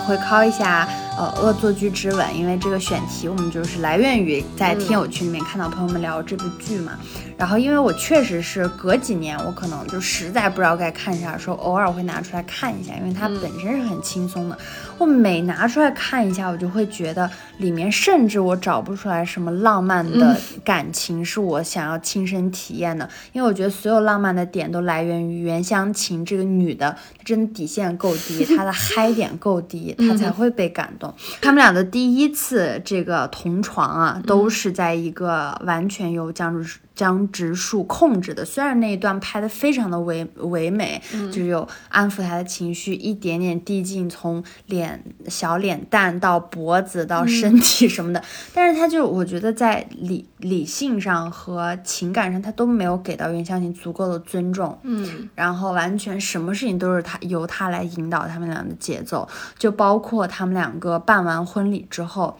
[0.04, 0.86] 然后我要回拷一下，
[1.16, 6.92] 呃，《恶作剧之吻》，因为这个选题我们就是来源于在听友群里面看到朋友们聊这部剧嘛。
[7.36, 14.56] 然后因为我确实是隔几年，我可能就实在不知道该看啥的时候，偶尔会拿出来看一下，因为它本身是很轻松的。
[14.96, 17.28] 我每拿出来看一下，我就会觉得
[17.58, 31.12] 里面甚至我找不出来什么浪漫的感情是我想要亲身体验的，因为我觉得所有浪漫的点都来源于袁湘琴这个女的，她真的底线够低，她的 嗨点够低，她才会被感动。
[31.42, 48.22] 他们俩的第一次这个同床啊，都是在一个完全由江直江直树控制的，虽然那一段拍的非常的唯唯美，就是有安抚他的情绪，一点点递进，从脸小脸蛋到脖子到身体什么的，
[48.52, 59.28] 但是他就我觉得在理理性上和情感上，他都没有给到袁湘琴足够的尊重，嗯，然后完全什么事情都是他由他来引导他们俩的节奏，
[59.58, 62.38] 就包括他们两个办完婚礼之后。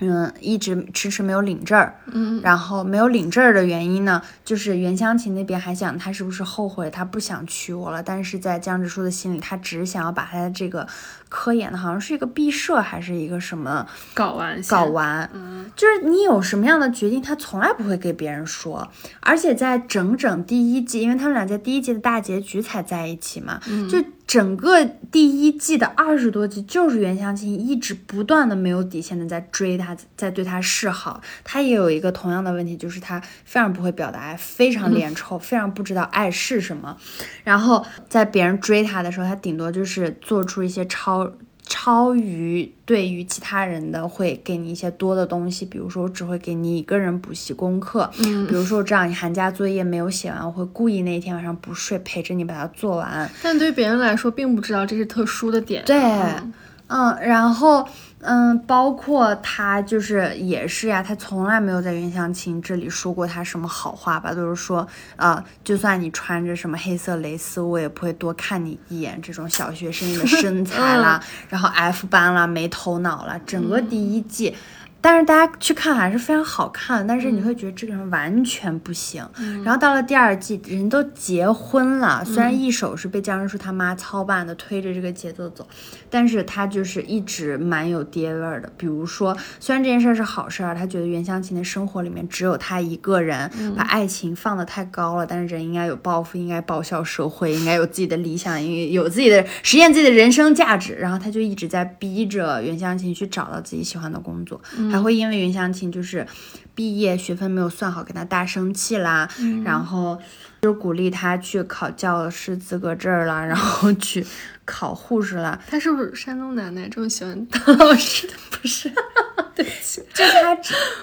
[0.00, 10.86] 嗯，一直迟迟没有领证儿，嗯，然后没有领证儿的原因呢，就是袁湘琴那边还想他是不是后悔他不想娶我了，但是在江直树的心里，他只想要把他的这个
[11.28, 18.88] 科研的好像是一个毕设还是一个什么搞完搞完，嗯，就是你有什么样的决定，他从来不会给别人说，
[19.20, 31.20] 而且在整整第一季，因为他们俩在第一季的大结局才在一起嘛，就整个第一季的二十多集，就是袁湘琴一直不断的没有底线的在追他，在对他示好。
[31.44, 36.96] 他也有一个同样的问题，就是他非常不会表达爱，非常脸臭，非常不知道爱是什么。
[37.44, 41.32] 然后在别人追他的时候，他顶多就是做出一些超。
[41.76, 53.28] 超于对于其他人的会给你一些多的东西，比如说我只会给你一个人补习功课，嗯比如说我知道你寒假作业没有写完，我会故意那一天晚上不睡陪着你把它做完。
[53.42, 55.82] 但对于别人来说，并不知道这是特殊的点。
[55.84, 56.52] 对，嗯
[56.86, 57.84] 嗯，然后
[58.26, 69.20] 嗯，包括他就是也是呀，他从来没有在袁湘琴这里说过他什么好话吧，都是说呃，就算你穿着什么黑色蕾丝，我也不会多看你一眼。
[69.20, 74.56] 这种小学生的身材啦， 然后 F 班啦，没头脑啦，整个第一季。
[75.04, 79.22] 但是大家去看还是非常好看，但是你会觉得这个人完全不行。
[79.62, 85.68] 然后到了第二季，人都结婚了，虽然一手是被江直树他妈操办的，推着这个节奏走，
[86.08, 88.72] 但是他就是一直蛮有爹味儿的。
[88.78, 95.26] 比如说，虽然这件事儿是好事儿，他觉得袁湘琴的生活里面只有他一个人，把爱情放得太高了。
[95.26, 100.94] 但是人应该有抱负，应该报效社会，应该有自己的理想，应该有自己的实现自己的人生价值。
[100.94, 104.58] 然后他就一直在逼着袁湘琴去找到自己喜欢的工作。
[104.94, 106.24] 还会因为袁湘琴就是
[106.72, 109.28] 毕业学分没有算好，跟他大生气啦，
[109.64, 110.16] 然后
[110.62, 114.24] 就鼓励他去考教师资格证儿啦，然后去
[114.64, 115.60] 考护士啦。
[115.66, 118.34] 他是不是山东奶奶这么喜欢当老师的？
[118.52, 118.88] 不是，
[119.56, 120.56] 对不起，就是他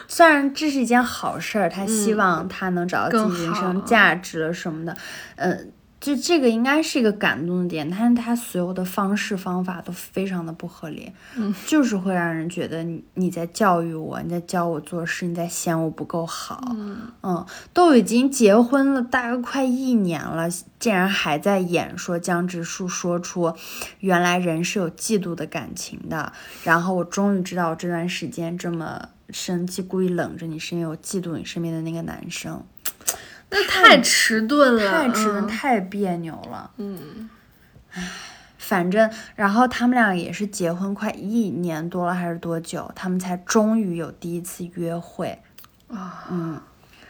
[0.08, 4.96] 虽然这是一件好事儿，他希望他能找到自己人生价值了什么的，
[5.36, 5.58] 呃。
[6.02, 16.76] 就这个应该是一个感动的点，但是他所有的方式方法都非常的不合理，嗯， 就是会让人觉得你你在教育我，你在教我做事，你在嫌我不够好，
[17.22, 20.50] 嗯都已经结婚了大概快一年了，
[20.80, 23.54] 竟然还在演说江直树说出
[24.00, 26.34] 原来人是有嫉妒的感情的，
[26.64, 32.64] 然后我终于知道我这段时间这么生气，故意冷着你，是因为我嫉妒你身边的那个男生。
[33.52, 36.72] 那太迟钝了，太迟钝，嗯太别扭了。
[36.78, 37.30] 嗯，
[38.58, 45.38] 反正，然后他们俩也是结婚快一年多了，还是多久，他们才终于有第一次约会。
[45.90, 46.62] 啊，嗯，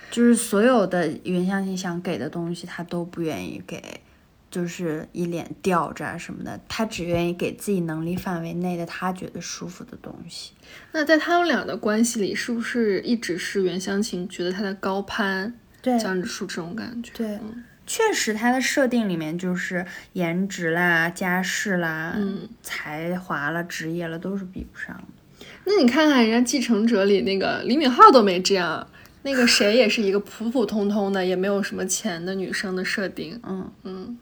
[0.10, 4.02] 就是所有的袁湘琴想给的东西，他都不愿意给，
[4.50, 10.54] 就是一脸吊着啊什么的，他只愿意给自己能力范围内的他觉得舒服的东西。
[10.94, 17.12] 那在他们俩的关系里，是不是一直是袁湘琴觉得他在高攀对江直树这种感觉？
[17.14, 25.46] 对，嗯确实，他的设定里面就是颜值啦、家世啦、嗯才华了、职业了，都是比不上的。
[25.66, 28.88] 那你看看人家《继承者》里那个李敏镐都没这样，
[29.24, 33.40] 那个谁也是一个普普通通的，也没有什么钱的女生的设定。
[33.44, 34.18] 嗯嗯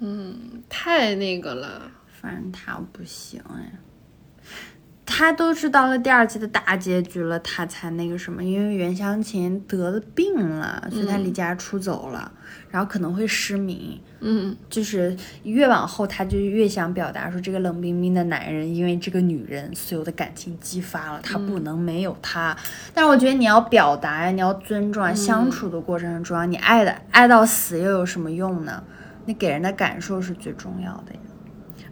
[0.00, 1.90] 嗯，太那个了。
[2.20, 3.72] 反正他不行哎，
[5.04, 12.30] 他都是到了第二季的大结局了，他才那个什么，因为袁湘琴得了病了，所以他离家出走了，
[12.70, 14.00] 然后可能会失明。
[14.20, 22.56] 嗯，就是越往后，他就越想表达说，这个冷冰冰的男人因为这个女人所有的感情激发了，他不能没有她。
[22.94, 26.46] 但是我觉得你要表达呀，你要尊重啊，相处的过程很重要。
[26.46, 28.82] 你爱的爱到死又有什么用呢？
[29.26, 31.20] 你给人的感受是最重要的呀。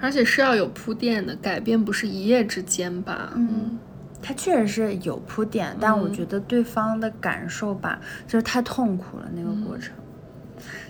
[0.00, 3.32] 而且是要有铺垫的，改变不是一夜之间吧？
[3.36, 3.78] 嗯，
[4.22, 9.92] 他确实是有铺垫，但我觉得对方的感受吧，就是太痛苦了那个过程。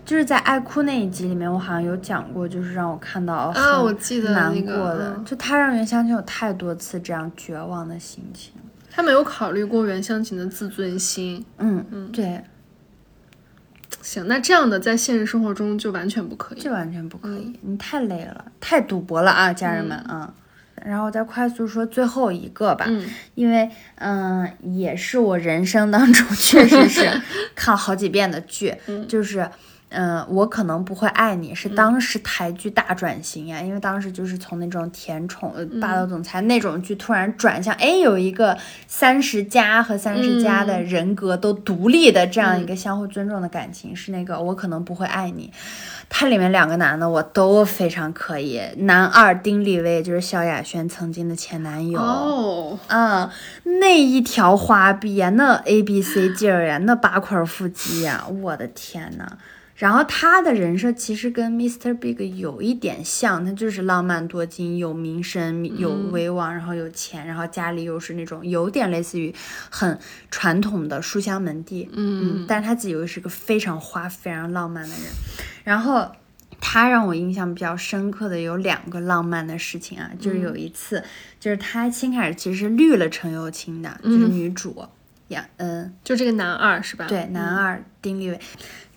[0.04, 8.52] 就是在爱哭那一集里面，我好像有讲过，就是让我看到啊很我记得难那个过的，嗯就他让袁湘琴有太多次这样绝望的心情。
[8.90, 11.44] 他没有考虑过袁湘琴的自尊心。
[11.58, 12.42] 嗯嗯，对，
[14.02, 16.60] 行，那这样的在现实生活中就完全不可以。
[16.60, 20.32] 这完全不可以，你太累了，太赌博了啊，家人们啊。
[20.82, 23.04] 然后再快速说最后一个吧，嗯
[23.34, 27.20] 因为嗯、也是我人生当中 确实是
[27.54, 28.74] 看好几遍的剧，
[29.06, 29.48] 就是。
[29.90, 38.56] 嗯，我可能不会爱你，是当时台剧大转型呀，因为当时就是从那种甜宠、呃霸道总裁那种剧，突然转向，哎，有一个
[38.86, 45.52] 三十加和三十加的人格都独立的这样一个相互尊重的感情，是那个我可能不会爱你。
[46.08, 53.28] 它里面两个男的我都非常可以，男二丁立威就是萧亚轩曾经的前男友，哦，嗯，
[53.80, 59.38] 那一条花臂呀，那 A B C 劲儿呀，那八块腹肌呀，我的天呐！
[59.80, 61.96] 然后他的人设其实跟 Mr.
[61.96, 69.34] Big 有一点像，他就是浪漫多金，有名声，有威望，然后有钱，然后家里又是那种有点类似于
[69.70, 69.98] 很
[70.30, 75.06] 传统的书香门第，嗯，但是他自己又是个非常花、非常浪漫的人，
[75.64, 76.12] 然后。
[76.62, 81.02] 他让我印象比较深刻的有两个浪漫的事情啊，就是有一次，
[81.40, 84.84] 就是他先开始其实是绿了陈又青的，就是女主
[85.28, 87.06] 呀，嗯，就这个男二是吧？
[87.08, 88.38] 对，男二丁立伟，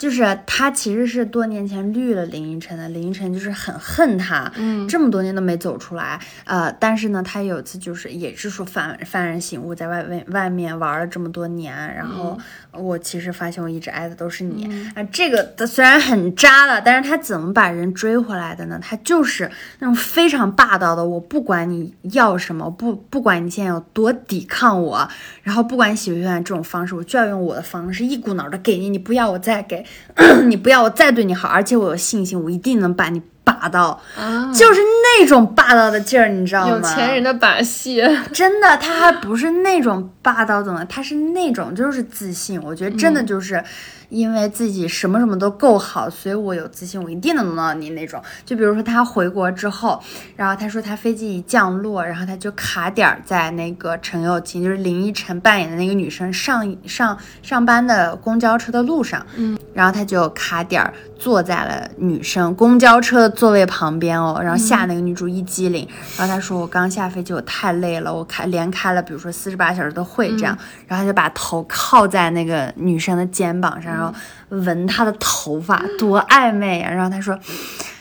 [0.04, 12.38] 就是他其实是多年前绿了林依晨的，林依晨就是很恨他，嗯这么多年都没走出来，呃，但是呢，他有一次就是也是说幡幡然醒悟，在外外外面玩了这么多年，然后
[12.74, 18.78] 我其实发现我一直爱的都是你，啊，这个他虽然很渣了，但是他怎么把人追回来的呢？
[18.82, 19.50] 他就是
[19.80, 25.08] 那种非常霸道的，我不管你要什么，不不管你现在有多抵抗我，
[25.44, 29.86] 然后不管你喜不喜欢这种方式，我就要用我的方式一股脑的给你，你不要我再给，
[30.48, 36.70] 你不要我再对你好，而且我有信心，我一定能把你霸道，啊，就是那种霸道的劲儿，你知道吗？
[36.70, 38.02] 有钱人的把戏。
[38.32, 42.62] 真的，他还不是那种霸道总裁，他是那种就是自信。
[42.64, 43.64] 我觉得真的就是
[44.10, 48.22] 因为自己什么什么都够好，所以我有自信，我一定能弄到你那种。
[48.46, 50.02] 就比如说他回国之后，
[50.36, 65.88] 然后他说他飞机一降落，然后他就卡点儿在那个陈又青，就是林依晨扮演的那个女生上上上班的公交车的路上，嗯，然后他就卡点儿坐在了女生公交车的座位旁边哦，然后吓那个女主一激灵，
[66.18, 70.58] 然后她说我刚下飞机，我太累了，我开连开了比如说四十八小时的会这样，
[70.88, 74.14] 然后他就把头靠在那个女生的肩膀上，然后
[74.50, 76.92] 闻她的头发，多暧昧啊！
[76.92, 77.38] 然后她说，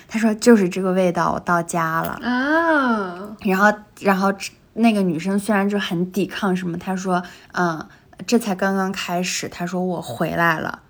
[0.09, 2.19] 她说就是这个味道，我到家了。
[2.23, 4.33] 啊，然后，然后
[4.75, 7.23] 那个女生虽然就很抵抗什么，她说，
[7.53, 7.87] 嗯，
[8.27, 10.81] 这才刚刚开始，她说我回来了。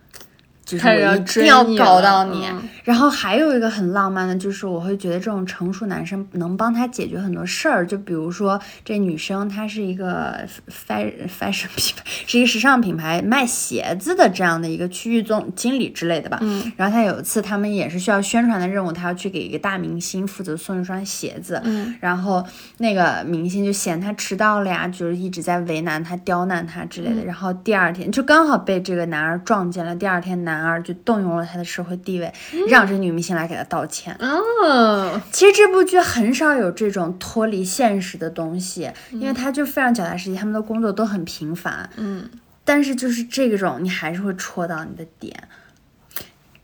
[0.78, 7.86] 就是一定要搞到你，嗯然后还有一个很浪漫的，就是我会觉得这种成熟男生能帮他解决很多事儿。
[7.86, 16.38] 就比如说这女生她是一个 fashion fashion 品牌，是一个时尚品牌卖鞋子的这样的一个区域总经理之类的吧。
[16.40, 21.62] 嗯然后她有一次他们也是需要宣传的任务，她要去给一个大明星负责送一双鞋子。
[21.64, 22.44] 嗯然后
[22.78, 27.22] 那个明星就嫌他迟到了呀，就是一直在为难他、刁难他之类的。
[27.22, 32.32] 嗯然后第二天就刚好被这个男儿撞见了，第二天男二就动用了他的社会地位，
[32.68, 34.16] 让这女明星来给他道歉。
[34.20, 41.88] 哦，其实这部剧很少有这种脱离现实的东西，因为他就非常脚踏实地，他们的工作都很平凡。
[41.96, 42.28] 嗯，
[42.64, 45.48] 但是就是这种，你还是会戳到你的点。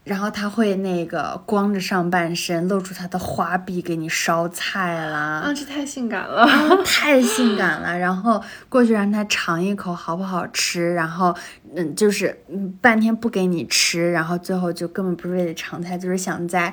[0.08, 6.48] 然后他会那个光着上半身，露出他的花臂给你烧菜啦，啊，这太性感了。
[6.82, 7.96] 太性感了。
[7.98, 11.36] 然后过去让他尝一口好不好吃，然后
[11.76, 16.72] 嗯，就是嗯半天不给你吃，然后最后就根本不是为了尝菜，就是想在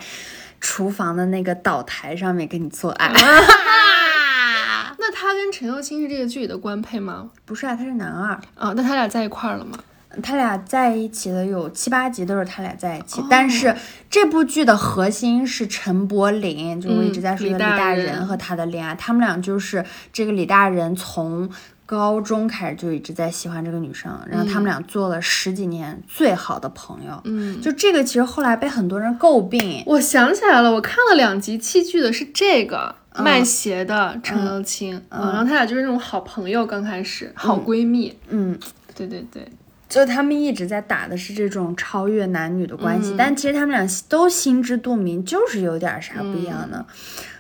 [0.62, 3.12] 厨房的那个岛台上面跟你做爱。
[4.98, 7.30] 那他跟陈又青是这个剧里的官配吗？
[7.44, 8.32] 不是啊，他是男二。
[8.56, 9.78] 啊，那他俩在一块儿了吗？
[10.22, 13.76] 他俩在一起的有七八集都是他俩在一起，但是
[14.10, 21.50] 这部剧的核心是陈柏霖，就是我一直在说的李李大大人人和他的恋爱，他们俩就是这个李大人从。
[21.88, 27.22] 高中开始就一直在喜欢这个女生，然后他们俩做了十几年最好的朋友。
[27.26, 29.84] 嗯，就这个其实后来被很多人诟病。
[29.86, 38.18] 我想起来了，我看了两集弃剧的是这个、卖鞋的陈又青，嗯，然后他俩就是那种好朋友，刚开始好闺蜜。
[38.30, 38.58] 嗯，
[38.96, 39.48] 对对对，
[39.96, 43.16] 就他们一直在打的是这种超越男女的关系，嗯。
[43.18, 46.86] 但其实他们俩都心知肚明，就是有点啥不一样的。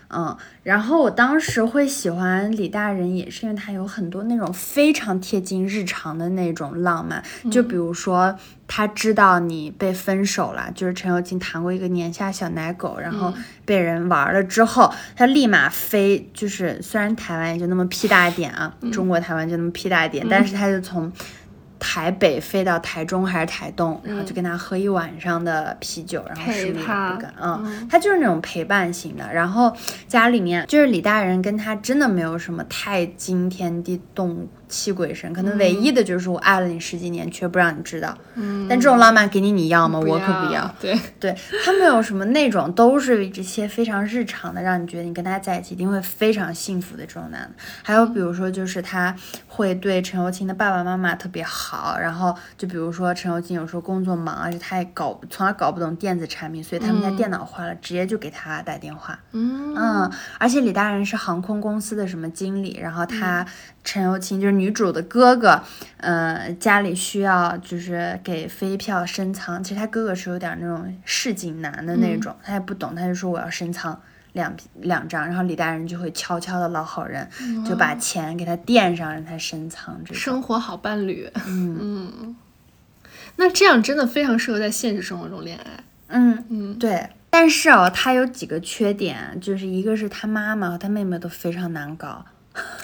[0.07, 7.21] 嗯，然后我当时会喜欢李大人，也是因为他有很多那种非常贴近日常的那种浪漫，
[7.51, 8.33] 就比如说
[8.65, 13.33] 他知道你被分手了，就是陈友金谈过一个年下小奶狗，然后
[13.65, 21.11] 被人玩了之后，他立马飞，就是虽然台湾也就那么屁大一点啊，中国台湾就那么屁大一点，但是他就从。
[21.79, 26.85] 台北飞到台中还是台东，然后就跟他喝一晚上的啤酒，然后陪什么也
[27.15, 29.33] 不干，嗯，他就是那种陪伴型的。
[29.33, 29.75] 然后
[30.07, 38.17] 家里面就是李大人跟他真的没有什么太惊天地动泣鬼神，可能唯一的就是我爱了你十几年，却不让你知道。
[38.35, 39.99] 嗯，但这种浪漫给你你要吗？
[39.99, 40.73] 不我可不要。
[40.79, 47.51] 对，对他没有什么那种，都是这些非常日常的，让你觉得你跟他在一起一定会非常幸福的这种男的。
[47.83, 49.15] 还有比如说，就是他
[49.47, 59.19] 会对陈友青的爸爸妈妈特别好，然后就比如说陈友青有时候工作忙，而且他也搞从来搞不懂电子产品，所以他们家嗯电脑坏了，直接就给他打电话。
[59.31, 63.47] 嗯嗯，而且李大人是航空公司的什么经理，然后他嗯
[63.85, 65.61] 陈友青就是女主的哥哥，
[65.97, 73.97] 呃，家里需要就是给飞票升舱，其实他哥哥是有点那种市井男的那嗯种，他也不懂，他就说我要升舱。
[74.33, 77.25] 两两张，然后李大人就会悄悄的老好人，
[77.65, 79.97] 就把钱给他垫上，让他升舱。
[80.03, 81.31] 这种生活好伴侣。
[81.47, 81.77] 嗯
[82.19, 82.35] 嗯，
[83.37, 85.83] 那这样真的非常适合在现实生活中恋爱。
[86.09, 87.07] 嗯嗯，对。
[87.29, 92.25] 但是哦，他有几个缺点，就是一个是他妈妈和他妹妹都非常难搞。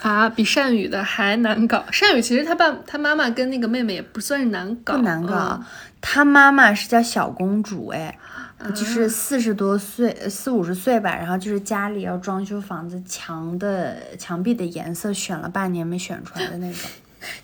[0.01, 1.83] 啊，比善宇的还难搞。
[1.91, 5.65] 善宇其实他爸他妈妈跟那个妹妹也不算是难搞，不难搞，嗯。
[6.01, 8.17] 他妈妈是叫小公主，哎，
[8.57, 8.69] 啊。
[8.71, 16.89] 就是四十多岁，呃四五十岁吧，然后就是家里要装修房子，墙的墙壁的颜色选了半年没选出来的那种。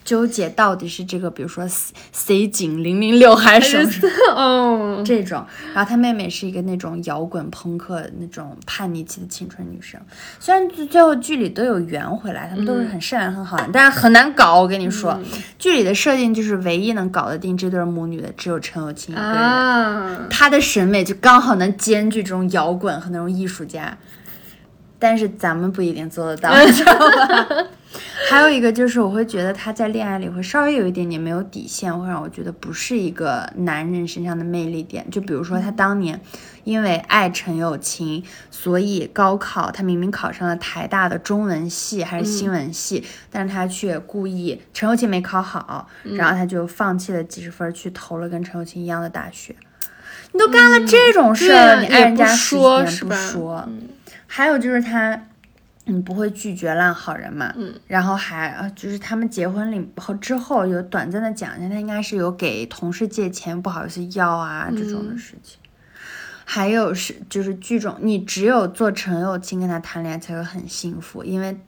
[0.03, 5.45] 纠结到底是这个，比如说 C C 井零零六还是什么哦，这种。
[5.73, 9.99] 然后她妹妹是一个那种摇滚朋克那种叛逆期的青春女生，
[10.39, 14.61] 虽然最最后剧里都有圆回来，他们都是很善良很好的，但是很难搞。
[14.61, 15.19] 我跟你说，
[15.59, 19.31] 剧里的设定就是唯一能搞得定这对母女的只有陈友青一个人。
[19.31, 23.97] 啊，他的审美就刚好能兼具这种摇滚和那种艺术家，
[24.97, 27.47] 但是咱们不一定做得到，你知道吧？
[28.29, 35.09] 还有一个就是，我会觉得他在恋爱里会稍微有一点点没有底线，会让我觉得不是一个男人身上的魅力点。
[35.09, 36.19] 就比如说他当年
[36.65, 38.21] 因为爱陈友青，
[38.51, 49.55] 所以高考他明明考上了台大的中文系还是新闻系，但是他却故意陈友青没考好，然后他就放弃了几十分去投了跟陈友青一样的大学。
[50.33, 53.15] 你都干了这种事儿了，对你爱人家也不说是吧？
[53.15, 53.83] 说，嗯。
[54.29, 55.27] 还有就是他，
[55.87, 65.57] 嗯，不会拒绝烂好人嘛，嗯，然后还呃就是他们结婚了以后之后有短暂的讲一下，他应该是有给同事借钱不好意思要啊这种的嗯事情。
[66.49, 71.59] 还有是就是剧中，你只有做陈友清跟他谈恋爱才会很幸福，因为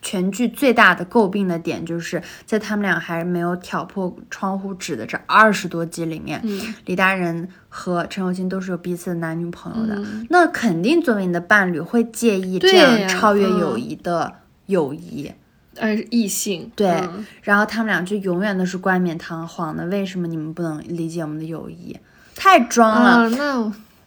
[0.00, 14.32] 全剧最大的诟病的点就是在他们俩还没有挑破窗户纸的这二十多集里面，嗯李大人和陈友青都是有彼此的男女朋友的，嗯那肯定作为你的伴侣会介意这样超越嗯友谊的
[14.66, 15.32] 友谊。
[15.80, 21.96] 而是异性，对，嗯然后他们俩就永远都是冠冕堂皇的，为什么你们不能理解我们的友谊？
[22.34, 23.30] 太装了。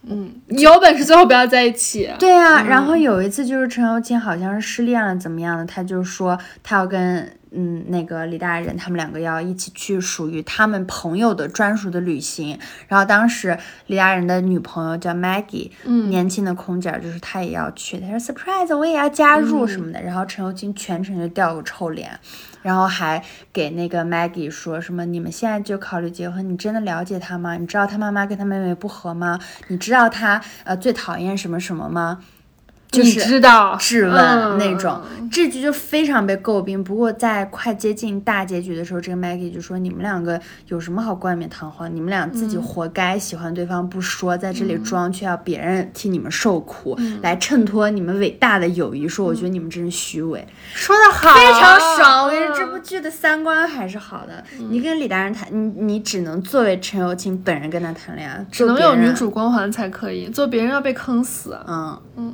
[0.08, 2.10] 我嗯，有本事最后不要在一起。
[2.18, 12.58] 对啊，嗯然后有一次就是陈友青好像是失恋了怎么样的，他就说他要跟嗯，那个李大人他们两个要一起去属于他们朋友的专属的旅行。
[12.88, 13.58] 然后当时
[13.88, 20.02] 李大人的女朋友叫 Maggie，嗯年轻的空姐儿，就是她也要去，她说 surprise 我也要加入什么的。
[20.02, 22.18] 然后陈友清全程就掉个臭脸，
[22.62, 23.22] 然后还
[23.52, 27.58] 给那个 Maggie 说什么你们现在就考虑结婚，你真的了解他吗？
[27.58, 29.38] 你知道他妈妈跟他妹妹不和吗？
[29.68, 32.20] 你知道他呃最讨厌什么什么吗？
[32.92, 35.02] 就是知道质问嗯那种，
[35.32, 36.84] 这句就非常被诟病。
[36.84, 40.38] 不过在快接近大结局的时候，这个 Maggie 就说：“你们两个
[40.68, 41.94] 有什么好冠冕堂皇？
[41.96, 52.26] 你们俩自己嗯活该，喜欢对方不说，在这里装，却要别人替你们受苦，嗯来衬托你们伟大的友谊。”说我觉得你们真是虚伪，说的好，非常爽。
[52.26, 54.44] 我跟你说，这部嗯剧的三观还是好的。
[54.70, 61.58] 你跟李大人谈，你你只能作为陈友清本人跟他谈恋爱，只能有女主光环才可以，做别人要被坑死。
[61.66, 62.34] 嗯嗯。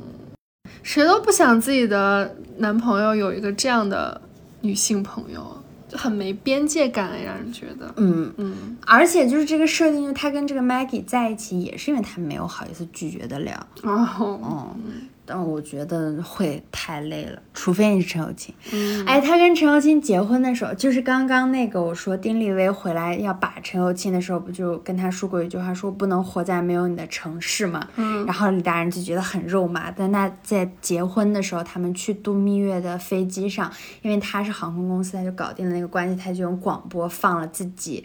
[0.82, 4.20] 谁都不想自己的男朋友有一个这样的
[4.60, 7.92] 女性朋友，就很没边界感，让人觉得。
[7.96, 13.66] 嗯嗯，而且就是这个设定，就是他跟这个 Maggie 在一起，也是因为他没有好意思拒绝得了。
[13.82, 18.54] 哦，嗯，但我觉得会太累了，除非你是陈友清。
[18.72, 27.86] 嗯哎，他跟陈友清结婚的时候，就是刚刚那个我说丁立威回来要把陈友清的时候，不就跟他说过一句话，说不能活在没有你的城市嘛。
[27.96, 38.04] 嗯然后李大人就觉得很肉麻，但他在结婚的时候，他们去度蜜月的飞机上，因为他是航空公司，他就搞定了那个关系，他就用广播放了自己。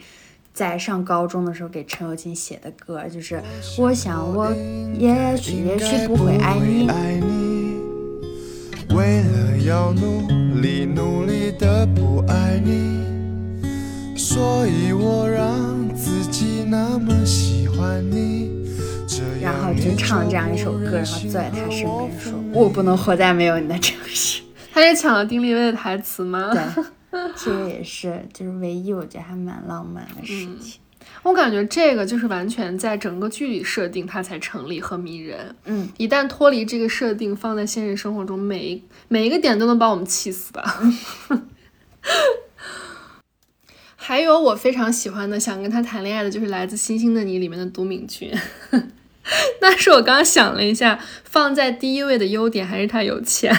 [0.54, 3.42] 在上高中的时候给陈友清写的歌，就是
[3.76, 4.48] 我想我
[4.96, 7.80] 也许也许不会爱你，爱你，
[8.94, 13.66] 为了要努力努力的不爱你，
[14.16, 18.44] 所以我让自己那么喜欢你。
[19.42, 22.08] 然后就唱这样一首歌，然后坐在他身边说
[22.54, 24.40] ：“我不能活在没有你的城市。
[24.72, 26.50] 他是抢了丁立威的台词吗？
[26.50, 26.62] 对，
[27.36, 30.80] 这个也是，就是唯一我觉得还蛮浪漫的事情。
[31.22, 35.54] 我感觉这个就是完全在整个剧里设定它才成立和迷人。
[35.64, 40.64] 嗯，一旦脱离这个设定，放在现实生活中，每一每一个点都能把我们气死吧。
[43.96, 48.30] 还有我非常喜欢的，想跟他谈恋爱的，就是《来自星星的你》里面的都敏俊。
[49.60, 53.54] 那是我刚刚想了一下，放在第一位的优点还是他有钱，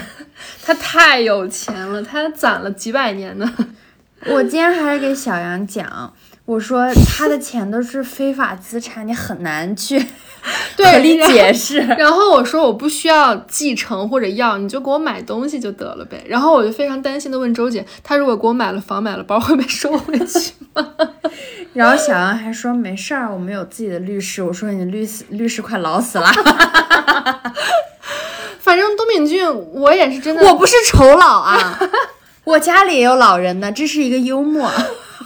[0.62, 3.54] 他太有钱了，他攒了几百年呢。
[4.28, 6.14] 我今天还是给小杨讲，
[6.46, 10.00] 我说他的钱都是非法资产，你很难去
[10.78, 11.80] 对合理解释。
[11.80, 16.24] 然后我说我不需要继承或者要，你就给我买东西就得了呗。
[16.28, 20.88] 然后我就非常担心的问周姐，他如果给我买了房买了包，会被收回去吗？
[21.74, 24.44] 然后小杨还说没事儿，我们有自己的律师。
[24.44, 26.32] 我说你律师律师快老死了。
[28.60, 29.44] 反正都敏俊，
[29.74, 31.80] 我也是真的，我不是丑老啊，
[32.44, 34.72] 我家里也有老人呢，这是一个幽默。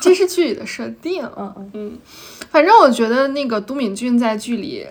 [0.01, 1.23] 这是剧里的设定。
[1.38, 1.97] 嗯嗯嗯，
[2.49, 4.85] 反正我觉得那个都敏俊在剧里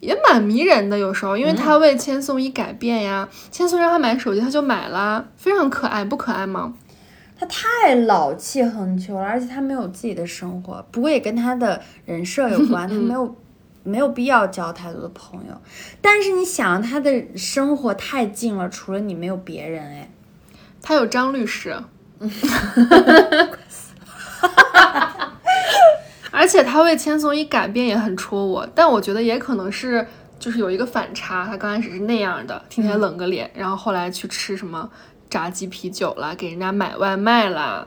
[0.00, 6.74] 也蛮迷人的，有时候，因为他为千颂伊改变呀，千颂伊让他买手机，他就买了，非常可爱，不可爱吗？
[7.38, 13.36] 他太老气横秋了，而且他没有自己的生活，不过也跟他的人设有关， 他没有
[13.82, 15.60] 没有必要交太多的朋友。
[16.00, 20.10] 但是你想，他的生活太近了，除了你没有别人哎。
[20.80, 21.74] 他有张律师，
[26.30, 30.04] 而且他为千颂伊改变也很戳我，但我觉得也可能是
[30.38, 34.90] 就是有一个反差，他刚开始是那样的，天天冷个脸，然后后来去吃什么
[35.30, 37.86] 炸鸡啤酒啦，给人家买外卖啦，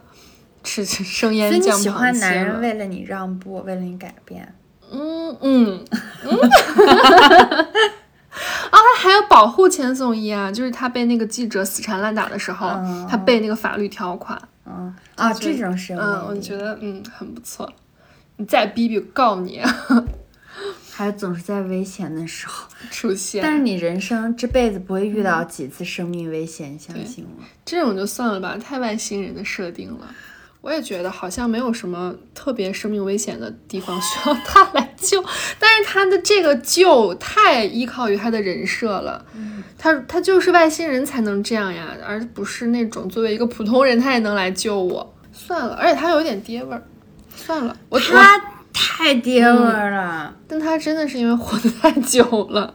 [0.64, 2.62] 吃吃生所以你腌酱喜欢男人。
[2.62, 4.54] 为了你让步，为了你改变。
[4.90, 5.84] 嗯嗯
[6.24, 6.40] 嗯。
[6.40, 6.50] 啊，
[8.72, 14.42] 他还要保护千颂伊啊，就是他被那个记者死缠烂打的时候，嗯他背那个法律条款。
[14.78, 17.72] 嗯啊，这种是有嗯，我觉得嗯很不错。
[18.38, 19.62] 你再逼逼，告你
[20.91, 23.41] 还总是在危险的时候 出现。
[23.44, 27.44] 但是你人生这辈子不会遇到几次生命危险，你相信我。
[27.66, 30.08] 这种就算了吧，太外星人的设定了。
[30.62, 35.24] 我也觉得好像没有什么特别生命危险的地方需要他来救，
[35.60, 39.26] 但是他的这个救太依靠于他的人设了。
[39.78, 45.14] 他他就是外星人才能这样呀，而不是那种作为一个普通人他也能来救我。
[45.32, 46.84] 算了，而且他有点爹味儿。
[47.36, 48.42] 算了，我他
[48.74, 52.74] 太爹味儿了、但他真的是因为活得太久了，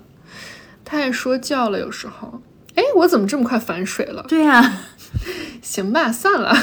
[0.85, 2.41] 太说教了，有时候。
[2.75, 4.25] 哎，我怎么这么快反水了？
[4.29, 4.79] 对呀、
[5.61, 6.57] 行吧，算了，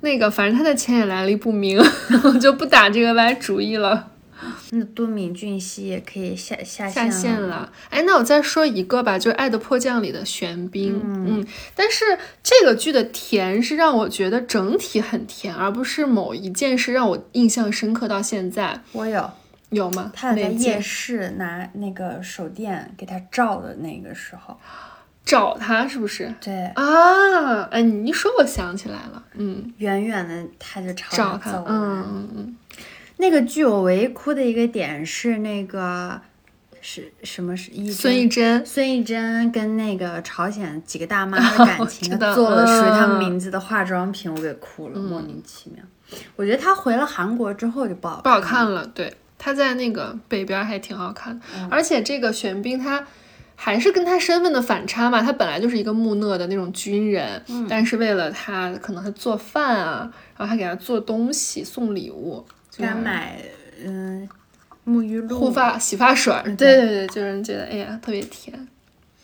[0.00, 1.78] 那个反正他的钱也来历不明，
[2.24, 4.11] 我就不打这个歪主意了。
[4.70, 7.70] 那都敏俊熙也可以下下下线线了。
[7.90, 11.00] 哎，那我再说一个吧，就是《爱的迫降》里的玄彬。
[11.04, 12.04] 嗯但是
[12.42, 18.80] 这个剧的甜是让我觉得整体很甜，而不是某一件事让我印象深刻到现在。
[18.92, 19.30] 我有，
[19.70, 20.12] 有吗？
[20.14, 24.58] 他有在夜市拿那个手电给他照的那个时候，
[25.24, 26.32] 找他是不是？
[26.40, 31.66] 对，啊，哎，你一说我想起来了，嗯，远远的他就朝找他，他走了。
[31.68, 32.56] 嗯嗯嗯，
[33.22, 36.20] 那个剧我唯一哭的一个点是那个
[36.80, 37.56] 是什么？
[37.56, 45.84] 是一孙艺珍，孙艺珍跟那个朝鲜几个大妈 的感情，做了属于他们嗯名字的化妆品，我给哭了，莫名其妙。
[46.34, 48.84] 我觉得她回了韩国之后就不好不好看了。
[48.88, 53.06] 对，他在那个北边还挺好看的，嗯而且这个玄彬他。
[53.54, 62.44] 还是跟他身份的反差嘛，他本来就是一个木讷的那种军人，嗯但是为了他，可能他做饭啊，然后还给他做东西、送礼物，
[62.76, 63.38] 给他买
[63.84, 64.28] 嗯
[64.86, 68.68] 沐浴露、护发、洗发水儿，嗯对对对，就是人觉得哎呀特别甜，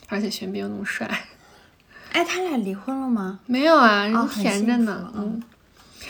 [0.08, 1.08] 而且玄彬又那么帅。
[2.12, 3.40] 哎，他俩离婚了吗？
[3.46, 5.42] 没有啊，人甜着呢，福嗯。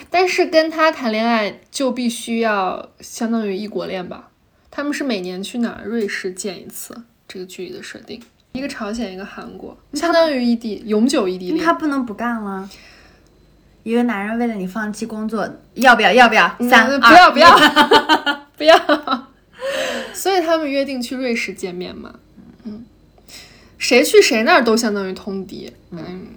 [0.09, 4.29] 但是跟他谈恋爱就必须要相当于异国恋吧？
[4.71, 5.83] 他们是每年去哪儿？
[5.83, 6.95] 瑞士见一次，
[7.27, 8.21] 这个剧里的设定，
[8.53, 11.65] 一个朝鲜，一个韩国，相当于异地，永久异地恋。
[11.65, 12.69] 他不能不干了。
[13.89, 16.13] 一个男人为了你放弃工作，要不要？
[16.13, 16.47] 要不要？
[16.69, 17.61] 三、不要不要一
[18.55, 18.77] 不要。
[20.13, 22.13] 所以他们约定去瑞士见面嘛，
[22.65, 22.85] 嗯，
[23.79, 26.27] 谁去谁那儿都相当于通敌，嗯，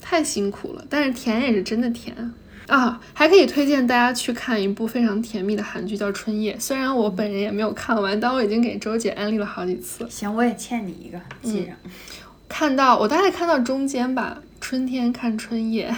[0.00, 2.32] 太辛苦了，但是甜也是真的甜
[2.66, 3.00] 啊！
[3.14, 10.04] 还可以推荐大家去看一部非常甜蜜的韩剧，叫《春夜》，虽然我本人也没有看完，但我已经给周姐安利了好几次。
[10.10, 11.76] 行，我也欠你一个，记上。
[12.48, 15.94] 看到我大概看到中间吧，春天看春夜。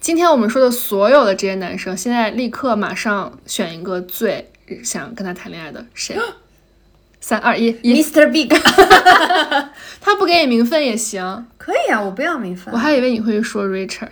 [0.00, 4.50] 今天我们说的所有的这些男生，现在立刻马上选一个最
[4.82, 6.16] 想跟他谈恋爱的谁？
[7.20, 8.28] 三二一一 Mr.
[8.32, 8.48] Big，
[10.00, 11.46] 他不给你名分也行。
[11.56, 12.74] 可以啊，我不要名分。
[12.74, 14.08] 我还以为你会说 Richard。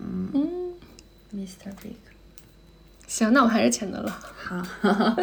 [0.00, 0.74] 嗯
[1.32, 1.70] Mr.
[1.80, 1.94] Big，
[3.06, 4.12] 行，那我还是钱德勒。
[4.36, 5.16] 好。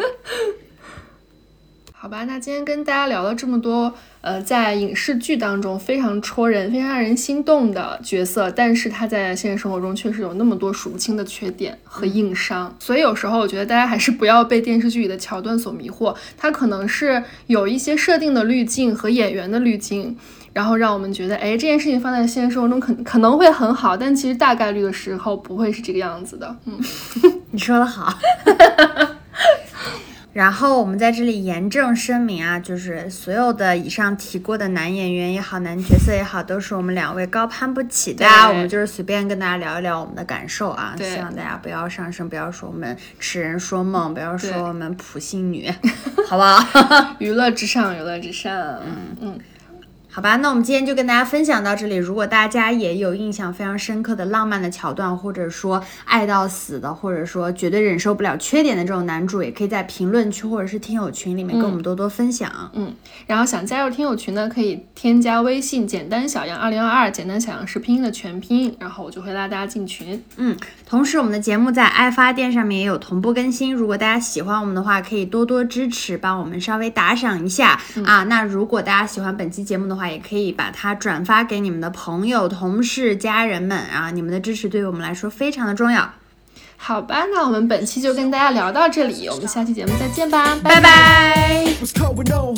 [2.04, 3.90] 好吧，那今天跟大家聊了这么多，
[4.20, 20.14] 呃，在影视剧当中非常戳人、非常让人心动的角色，但是他在现实生活中确实有那么多数不清的缺点和硬伤，所以有时候我觉得大家还是不要被电视剧里的桥段所迷惑，它可能是有一些设定的滤镜和演员的滤镜。
[20.52, 26.54] 然后让我们觉得，哎，这件事情放在现实生活中可可能会很好，但其实大概率的时候不会是这个样子的。
[26.66, 26.78] 嗯，
[27.50, 28.12] 你说的好。
[30.34, 38.48] 然后我们在这里严正声明啊，就是所有的以上提过的男演员也好，男角色也好，都是我们两位高攀不起的啊。
[38.48, 45.72] 对我们就是随便跟大家聊一聊我们的感受啊，希望大家不要上升，不要说我们痴人说梦，不要说我们普信女，
[46.28, 47.14] 好不好？
[47.20, 48.52] 娱乐至上，娱乐至上。
[48.84, 49.40] 嗯嗯。
[50.14, 51.96] 好吧，那我们今天就跟大家分享到这里。
[51.96, 62.70] 如果大家也有印象非常深刻的浪漫的桥段，或者说爱到死的，或者说绝对忍受不了缺点的这种男主，也可以在评论区或者是听友群里面跟我们多多分享。
[62.74, 62.94] 嗯，
[63.26, 70.22] 然后想加入听友群呢，可以添加微信“简单小样二零二二”，简单小样是拼音的全拼，然后我就会拉大家进群。
[70.36, 73.74] 嗯，同时我们的节目在爱发电上面也有同步更新。
[73.74, 78.24] 如果大家喜欢我们的话，可以多多支持，帮我们稍微打赏一下、啊。
[78.24, 84.10] 那如果大家喜欢本期节目的话，也可以把它转发给你们的朋友、同事、家人们啊。
[84.10, 86.12] 你们的支持对于我们来说非常的重要。
[86.76, 91.64] 好吧，那我们本期就跟大家聊到这里，我们下期节目再见吧，拜拜。
[91.80, 92.56] What's going on?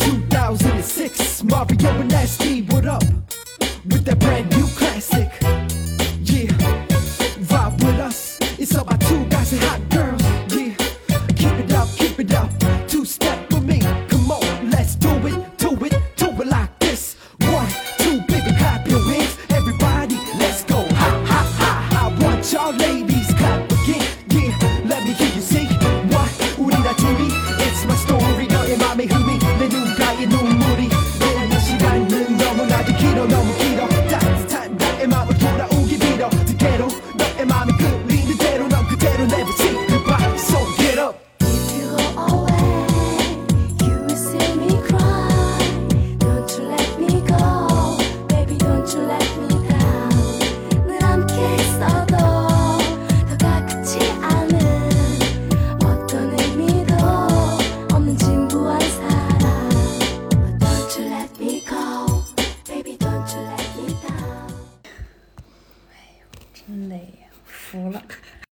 [0.00, 3.02] 2006, Mario and Nasty, what up?
[3.84, 5.28] With that brand new classic.
[7.88, 8.38] With us.
[8.58, 10.07] It's about two guys and hot girls.